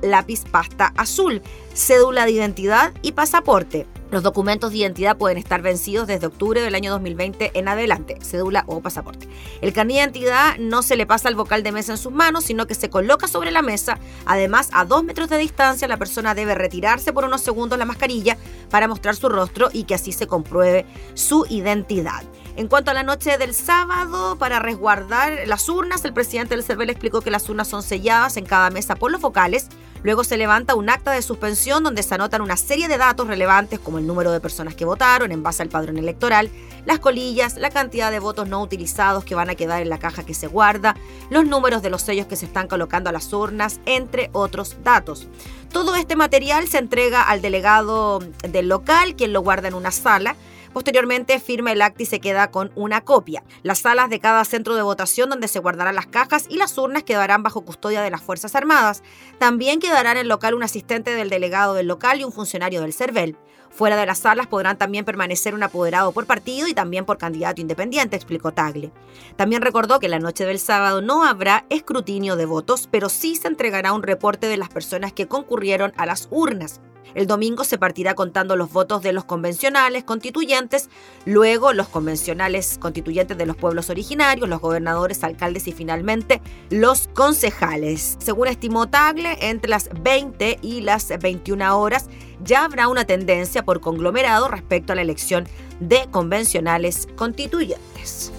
lápiz 0.01 0.43
pasta 0.49 0.91
azul, 0.97 1.41
cédula 1.73 2.25
de 2.25 2.31
identidad 2.31 2.91
y 3.01 3.13
pasaporte. 3.13 3.87
Los 4.11 4.23
documentos 4.23 4.71
de 4.71 4.79
identidad 4.79 5.15
pueden 5.15 5.37
estar 5.37 5.61
vencidos 5.61 6.05
desde 6.05 6.27
octubre 6.27 6.59
del 6.59 6.75
año 6.75 6.91
2020 6.91 7.51
en 7.53 7.67
adelante, 7.69 8.17
cédula 8.21 8.65
o 8.67 8.81
pasaporte. 8.81 9.29
El 9.61 9.71
carnet 9.71 9.95
de 9.95 10.01
identidad 10.01 10.57
no 10.57 10.81
se 10.81 10.97
le 10.97 11.05
pasa 11.05 11.29
al 11.29 11.35
vocal 11.35 11.63
de 11.63 11.71
mesa 11.71 11.93
en 11.93 11.97
sus 11.97 12.11
manos, 12.11 12.43
sino 12.43 12.67
que 12.67 12.75
se 12.75 12.89
coloca 12.89 13.29
sobre 13.29 13.51
la 13.51 13.61
mesa. 13.61 13.99
Además, 14.25 14.69
a 14.73 14.83
dos 14.83 15.05
metros 15.05 15.29
de 15.29 15.37
distancia, 15.37 15.87
la 15.87 15.95
persona 15.95 16.35
debe 16.35 16.55
retirarse 16.55 17.13
por 17.13 17.23
unos 17.23 17.39
segundos 17.39 17.79
la 17.79 17.85
mascarilla 17.85 18.37
para 18.69 18.89
mostrar 18.89 19.15
su 19.15 19.29
rostro 19.29 19.69
y 19.71 19.83
que 19.85 19.95
así 19.95 20.11
se 20.11 20.27
compruebe 20.27 20.85
su 21.13 21.45
identidad. 21.49 22.23
En 22.57 22.67
cuanto 22.67 22.91
a 22.91 22.93
la 22.93 23.03
noche 23.03 23.37
del 23.37 23.53
sábado, 23.53 24.35
para 24.37 24.59
resguardar 24.59 25.47
las 25.47 25.69
urnas, 25.69 26.03
el 26.03 26.13
presidente 26.13 26.53
del 26.53 26.65
CERVEL 26.65 26.89
explicó 26.89 27.21
que 27.21 27.31
las 27.31 27.47
urnas 27.47 27.69
son 27.69 27.81
selladas 27.81 28.35
en 28.35 28.45
cada 28.45 28.69
mesa 28.69 28.95
por 28.95 29.09
los 29.09 29.21
vocales. 29.21 29.69
Luego 30.03 30.23
se 30.23 30.35
levanta 30.35 30.75
un 30.75 30.89
acta 30.89 31.11
de 31.11 31.21
suspensión 31.21 31.83
donde 31.83 32.03
se 32.03 32.15
anotan 32.15 32.41
una 32.41 32.57
serie 32.57 32.87
de 32.87 32.97
datos 32.97 33.27
relevantes 33.27 33.79
como 33.79 33.99
el 33.99 34.07
número 34.07 34.31
de 34.31 34.41
personas 34.41 34.75
que 34.75 34.83
votaron 34.83 35.31
en 35.31 35.43
base 35.43 35.61
al 35.61 35.69
padrón 35.69 35.97
electoral, 35.97 36.49
las 36.85 36.99
colillas, 36.99 37.55
la 37.55 37.69
cantidad 37.69 38.11
de 38.11 38.19
votos 38.19 38.49
no 38.49 38.61
utilizados 38.61 39.23
que 39.23 39.35
van 39.35 39.49
a 39.49 39.55
quedar 39.55 39.81
en 39.81 39.89
la 39.89 39.99
caja 39.99 40.23
que 40.23 40.33
se 40.33 40.47
guarda, 40.47 40.95
los 41.29 41.45
números 41.45 41.81
de 41.81 41.91
los 41.91 42.01
sellos 42.01 42.25
que 42.25 42.35
se 42.35 42.47
están 42.47 42.67
colocando 42.67 43.09
a 43.09 43.13
las 43.13 43.31
urnas, 43.31 43.79
entre 43.85 44.29
otros 44.33 44.77
datos. 44.83 45.27
Todo 45.71 45.95
este 45.95 46.15
material 46.15 46.67
se 46.67 46.79
entrega 46.79 47.21
al 47.21 47.41
delegado 47.41 48.19
del 48.43 48.67
local, 48.67 49.15
quien 49.15 49.31
lo 49.31 49.41
guarda 49.41 49.67
en 49.67 49.75
una 49.75 49.91
sala. 49.91 50.35
Posteriormente 50.73 51.39
firma 51.39 51.71
el 51.71 51.81
acta 51.81 52.03
y 52.03 52.05
se 52.05 52.21
queda 52.21 52.49
con 52.49 52.71
una 52.75 53.01
copia. 53.01 53.43
Las 53.61 53.79
salas 53.79 54.09
de 54.09 54.19
cada 54.19 54.45
centro 54.45 54.75
de 54.75 54.81
votación 54.81 55.29
donde 55.29 55.47
se 55.49 55.59
guardarán 55.59 55.95
las 55.95 56.07
cajas 56.07 56.45
y 56.49 56.57
las 56.57 56.77
urnas 56.77 57.03
quedarán 57.03 57.43
bajo 57.43 57.65
custodia 57.65 58.01
de 58.01 58.09
las 58.09 58.21
Fuerzas 58.21 58.55
Armadas. 58.55 59.03
También 59.37 59.79
quedará 59.79 60.11
en 60.11 60.17
el 60.17 60.27
local 60.29 60.53
un 60.53 60.63
asistente 60.63 61.13
del 61.13 61.29
delegado 61.29 61.73
del 61.73 61.87
local 61.87 62.21
y 62.21 62.23
un 62.23 62.31
funcionario 62.31 62.81
del 62.81 62.93
CERVEL. 62.93 63.37
Fuera 63.69 63.95
de 63.95 64.05
las 64.05 64.19
salas 64.19 64.47
podrán 64.47 64.77
también 64.77 65.05
permanecer 65.05 65.55
un 65.55 65.63
apoderado 65.63 66.11
por 66.11 66.25
partido 66.25 66.67
y 66.67 66.73
también 66.73 67.05
por 67.05 67.17
candidato 67.17 67.61
independiente, 67.61 68.17
explicó 68.17 68.51
Tagle. 68.51 68.91
También 69.37 69.61
recordó 69.61 69.99
que 69.99 70.09
la 70.09 70.19
noche 70.19 70.45
del 70.45 70.59
sábado 70.59 71.01
no 71.01 71.25
habrá 71.25 71.65
escrutinio 71.69 72.35
de 72.35 72.45
votos, 72.45 72.87
pero 72.91 73.07
sí 73.07 73.35
se 73.35 73.47
entregará 73.47 73.93
un 73.93 74.03
reporte 74.03 74.47
de 74.47 74.57
las 74.57 74.69
personas 74.69 75.13
que 75.13 75.27
concurrieron 75.27 75.93
a 75.95 76.05
las 76.05 76.27
urnas. 76.31 76.81
El 77.13 77.27
domingo 77.27 77.63
se 77.63 77.77
partirá 77.77 78.15
contando 78.15 78.55
los 78.55 78.71
votos 78.71 79.01
de 79.01 79.13
los 79.13 79.25
convencionales 79.25 80.03
constituyentes, 80.03 80.89
luego 81.25 81.73
los 81.73 81.87
convencionales 81.89 82.77
constituyentes 82.79 83.37
de 83.37 83.45
los 83.45 83.57
pueblos 83.57 83.89
originarios, 83.89 84.47
los 84.47 84.61
gobernadores, 84.61 85.23
alcaldes 85.23 85.67
y 85.67 85.71
finalmente 85.71 86.41
los 86.69 87.09
concejales. 87.13 88.17
Según 88.19 88.47
estimó 88.47 88.89
Tagle, 88.89 89.37
entre 89.41 89.69
las 89.69 89.89
20 90.01 90.59
y 90.61 90.81
las 90.81 91.07
21 91.19 91.77
horas 91.77 92.07
ya 92.43 92.65
habrá 92.65 92.87
una 92.87 93.05
tendencia 93.05 93.63
por 93.63 93.81
conglomerado 93.81 94.47
respecto 94.47 94.93
a 94.93 94.95
la 94.95 95.01
elección 95.01 95.47
de 95.79 96.07
convencionales 96.11 97.07
constituyentes. 97.15 98.31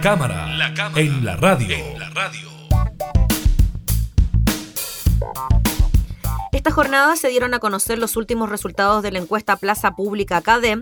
La 0.00 0.04
cámara, 0.04 0.46
la 0.56 0.72
cámara 0.72 1.02
en 1.02 1.24
la 1.26 1.36
radio. 1.36 1.76
En 1.76 1.98
la 1.98 2.08
radio. 2.08 2.48
Esta 6.52 6.70
jornada 6.70 7.16
se 7.16 7.28
dieron 7.28 7.52
a 7.52 7.58
conocer 7.58 7.98
los 7.98 8.16
últimos 8.16 8.48
resultados 8.48 9.02
de 9.02 9.12
la 9.12 9.18
encuesta 9.18 9.56
Plaza 9.56 9.96
Pública 9.96 10.40
CADEM, 10.40 10.80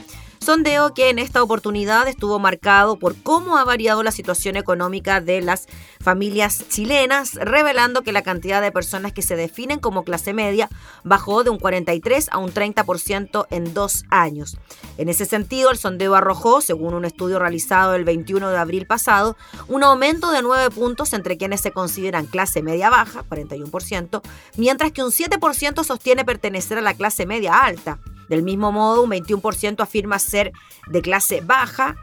sondeo 0.49 0.95
que 0.95 1.11
en 1.11 1.19
esta 1.19 1.43
oportunidad 1.43 2.09
estuvo 2.09 2.39
marcado 2.39 2.99
por 2.99 3.15
cómo 3.23 3.59
ha 3.59 3.65
variado 3.65 4.03
la 4.03 4.11
situación 4.11 4.57
económica 4.57 5.21
de 5.21 5.43
las 5.43 5.67
familias 6.01 6.67
chilenas, 6.71 7.35
revelando 7.35 8.01
que 8.01 8.13
la 8.13 8.23
cantidad 8.23 8.63
de 8.63 8.73
personas 8.73 9.13
que 9.13 9.21
se 9.21 9.37
definen 9.37 9.79
como 9.79 10.05
clase 10.05 10.33
media 10.33 10.71
bajó 11.05 11.45
de 11.45 11.51
un 11.51 11.59
43 11.59 12.31
a 12.33 12.39
un 12.39 12.51
30% 12.51 13.47
en 13.51 13.75
dos 13.75 14.07
años. 14.09 14.57
En 14.97 15.11
ese 15.11 15.27
sentido, 15.27 15.71
el 15.71 15.77
sondeo 15.77 16.15
arrojó, 16.15 16.63
según 16.63 16.95
un 16.95 17.05
estudio 17.05 17.39
realizado 17.39 17.95
el 17.95 18.05
21 18.05 18.49
de 18.49 18.57
abril 18.57 18.87
pasado, 18.87 19.37
un 19.67 19.85
aumento 19.85 20.31
de 20.31 20.41
9 20.41 20.71
puntos 20.71 21.13
entre 21.13 21.37
quienes 21.37 21.61
se 21.61 21.73
consideran 21.73 22.25
clase 22.25 22.63
media 22.63 22.89
baja, 22.89 23.23
41%, 23.29 24.23
mientras 24.57 24.93
que 24.93 25.03
un 25.03 25.11
7% 25.11 25.85
sostiene 25.85 26.25
pertenecer 26.25 26.79
a 26.79 26.81
la 26.81 26.95
clase 26.95 27.27
media 27.27 27.53
alta. 27.59 27.99
Del 28.29 28.43
mismo 28.43 28.73
modo, 28.73 29.03
un 29.03 29.11
21% 29.11 29.81
afirma 29.81 30.19
ser 30.19 30.53
de 30.87 31.03
clase 31.03 31.41
baja, 31.41 31.97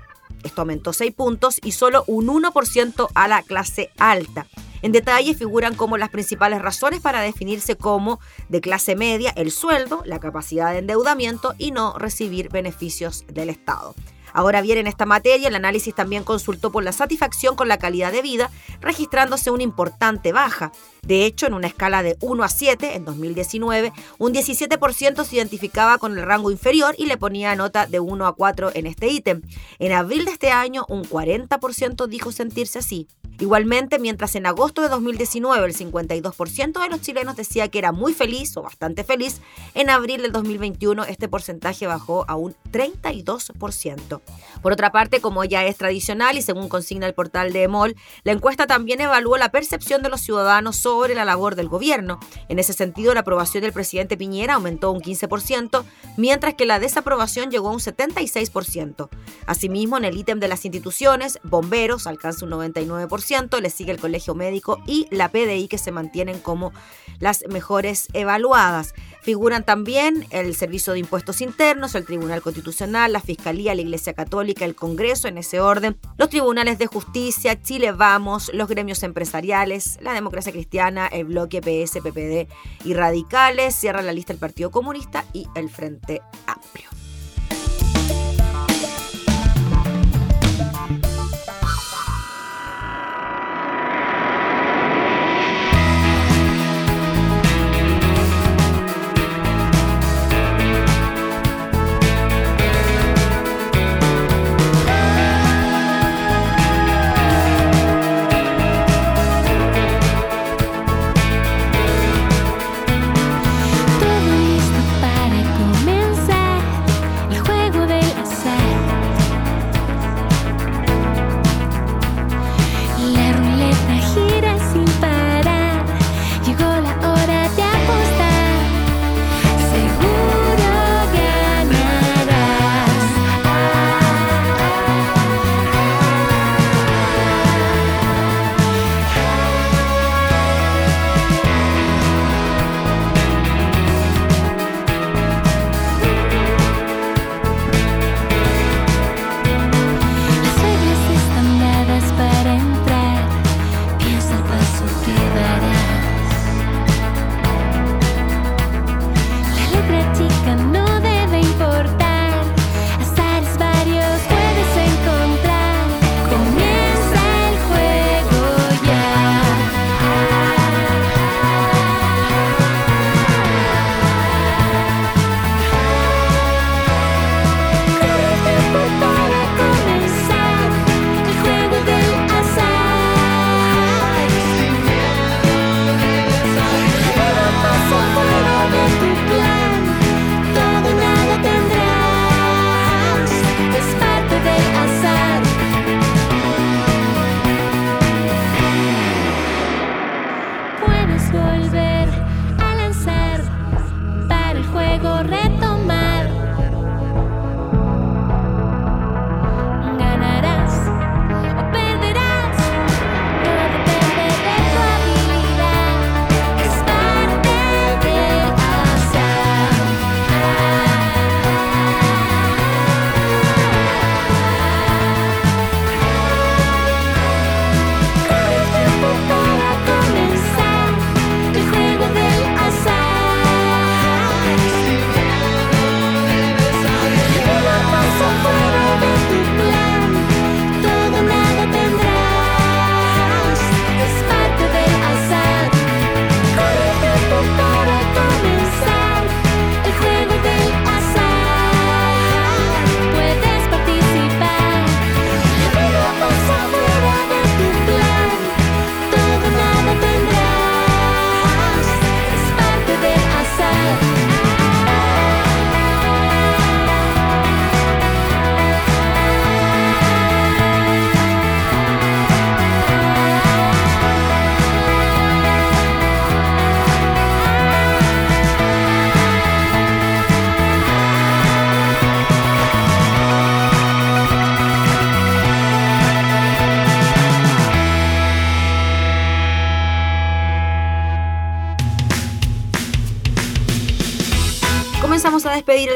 esto 0.43 0.61
aumentó 0.61 0.93
6 0.93 1.13
puntos, 1.13 1.59
y 1.63 1.71
solo 1.71 2.03
un 2.07 2.27
1% 2.27 3.07
a 3.13 3.27
la 3.27 3.41
clase 3.41 3.91
alta. 3.97 4.47
En 4.81 4.91
detalle 4.91 5.33
figuran 5.33 5.73
como 5.73 5.97
las 5.97 6.09
principales 6.09 6.61
razones 6.61 6.99
para 7.01 7.21
definirse 7.21 7.75
como 7.75 8.19
de 8.49 8.61
clase 8.61 8.95
media 8.95 9.31
el 9.35 9.51
sueldo, 9.51 10.03
la 10.05 10.19
capacidad 10.19 10.71
de 10.71 10.79
endeudamiento 10.79 11.55
y 11.57 11.71
no 11.71 11.97
recibir 11.97 12.49
beneficios 12.49 13.25
del 13.27 13.49
Estado. 13.49 13.95
Ahora 14.35 14.59
bien, 14.59 14.77
en 14.77 14.87
esta 14.87 15.05
materia, 15.05 15.47
el 15.47 15.55
análisis 15.55 15.95
también 15.95 16.25
consultó 16.25 16.69
por 16.69 16.83
la 16.83 16.91
satisfacción 16.91 17.55
con 17.55 17.69
la 17.69 17.77
calidad 17.77 18.11
de 18.11 18.21
vida, 18.21 18.51
registrándose 18.81 19.49
una 19.49 19.63
importante 19.63 20.33
baja. 20.33 20.73
De 21.03 21.25
hecho, 21.25 21.47
en 21.47 21.53
una 21.53 21.67
escala 21.67 22.03
de 22.03 22.17
1 22.19 22.43
a 22.43 22.49
7, 22.49 22.95
en 22.95 23.05
2019, 23.05 23.93
un 24.17 24.33
17% 24.33 25.23
se 25.23 25.35
identificaba 25.37 25.97
con 25.99 26.17
el 26.17 26.25
rango 26.25 26.51
inferior 26.51 26.95
y 26.97 27.05
le 27.05 27.15
ponía 27.15 27.55
nota 27.55 27.85
de 27.85 28.01
1 28.01 28.27
a 28.27 28.35
4 28.35 28.71
en 28.73 28.87
este 28.87 29.07
ítem. 29.07 29.41
En 29.79 29.93
abril 29.93 30.25
de 30.25 30.31
este 30.31 30.51
año, 30.51 30.85
un 30.89 31.05
40% 31.05 32.05
dijo 32.07 32.33
sentirse 32.33 32.79
así. 32.79 33.07
Igualmente, 33.39 33.99
mientras 33.99 34.35
en 34.35 34.45
agosto 34.45 34.81
de 34.81 34.87
2019 34.87 35.65
el 35.65 35.75
52% 35.75 36.81
de 36.81 36.89
los 36.89 37.01
chilenos 37.01 37.35
decía 37.35 37.67
que 37.67 37.79
era 37.79 37.91
muy 37.91 38.13
feliz 38.13 38.55
o 38.55 38.61
bastante 38.61 39.03
feliz, 39.03 39.41
en 39.73 39.89
abril 39.89 40.21
del 40.21 40.31
2021 40.31 41.03
este 41.05 41.27
porcentaje 41.27 41.85
bajó 41.85 42.25
a 42.29 42.35
un 42.35 42.55
32%. 42.71 44.21
Por 44.61 44.73
otra 44.73 44.91
parte, 44.91 45.21
como 45.21 45.43
ya 45.43 45.65
es 45.65 45.77
tradicional 45.77 46.37
y 46.37 46.41
según 46.41 46.69
consigna 46.69 47.05
el 47.05 47.13
portal 47.13 47.53
de 47.53 47.63
EMOL, 47.63 47.95
la 48.23 48.31
encuesta 48.31 48.67
también 48.67 49.01
evaluó 49.01 49.37
la 49.37 49.49
percepción 49.49 50.01
de 50.01 50.09
los 50.09 50.21
ciudadanos 50.21 50.75
sobre 50.75 51.13
la 51.13 51.25
labor 51.25 51.55
del 51.55 51.69
gobierno. 51.69 52.19
En 52.49 52.59
ese 52.59 52.73
sentido, 52.73 53.13
la 53.13 53.19
aprobación 53.19 53.61
del 53.61 53.73
presidente 53.73 54.17
Piñera 54.17 54.55
aumentó 54.55 54.91
un 54.91 55.01
15%, 55.01 55.83
mientras 56.17 56.55
que 56.55 56.65
la 56.65 56.79
desaprobación 56.79 57.51
llegó 57.51 57.69
a 57.69 57.73
un 57.73 57.79
76%. 57.79 59.09
Asimismo, 59.45 59.97
en 59.97 60.05
el 60.05 60.17
ítem 60.17 60.39
de 60.39 60.47
las 60.47 60.65
instituciones, 60.65 61.39
bomberos 61.43 62.07
alcanza 62.07 62.45
un 62.45 62.51
99%, 62.51 63.59
le 63.59 63.69
sigue 63.69 63.91
el 63.91 63.99
Colegio 63.99 64.33
Médico 64.33 64.79
y 64.87 65.07
la 65.11 65.29
PDI 65.29 65.67
que 65.67 65.77
se 65.77 65.91
mantienen 65.91 66.39
como 66.39 66.71
las 67.19 67.43
mejores 67.47 68.07
evaluadas. 68.13 68.93
Figuran 69.21 69.63
también 69.63 70.25
el 70.29 70.55
Servicio 70.55 70.93
de 70.93 70.99
Impuestos 70.99 71.41
Internos, 71.41 71.95
el 71.95 72.05
Tribunal 72.05 72.41
Constitucional, 72.41 73.11
la 73.11 73.21
Fiscalía, 73.21 73.73
la 73.73 73.81
Iglesia 73.81 74.13
Católica, 74.15 74.65
el 74.65 74.75
Congreso 74.75 75.27
en 75.27 75.37
ese 75.37 75.59
orden, 75.59 75.97
los 76.17 76.29
tribunales 76.29 76.79
de 76.79 76.87
justicia, 76.87 77.61
Chile 77.61 77.91
Vamos, 77.91 78.49
los 78.53 78.67
gremios 78.67 79.03
empresariales, 79.03 79.99
la 80.01 80.13
democracia 80.13 80.51
cristiana, 80.51 81.07
el 81.07 81.25
bloque 81.25 81.61
PS, 81.61 81.99
PPD 82.01 82.47
y 82.85 82.93
radicales, 82.93 83.75
cierra 83.75 84.01
la 84.01 84.13
lista 84.13 84.33
el 84.33 84.39
Partido 84.39 84.71
Comunista 84.71 85.25
y 85.33 85.47
el 85.55 85.69
Frente 85.69 86.21
Amplio. 86.47 86.94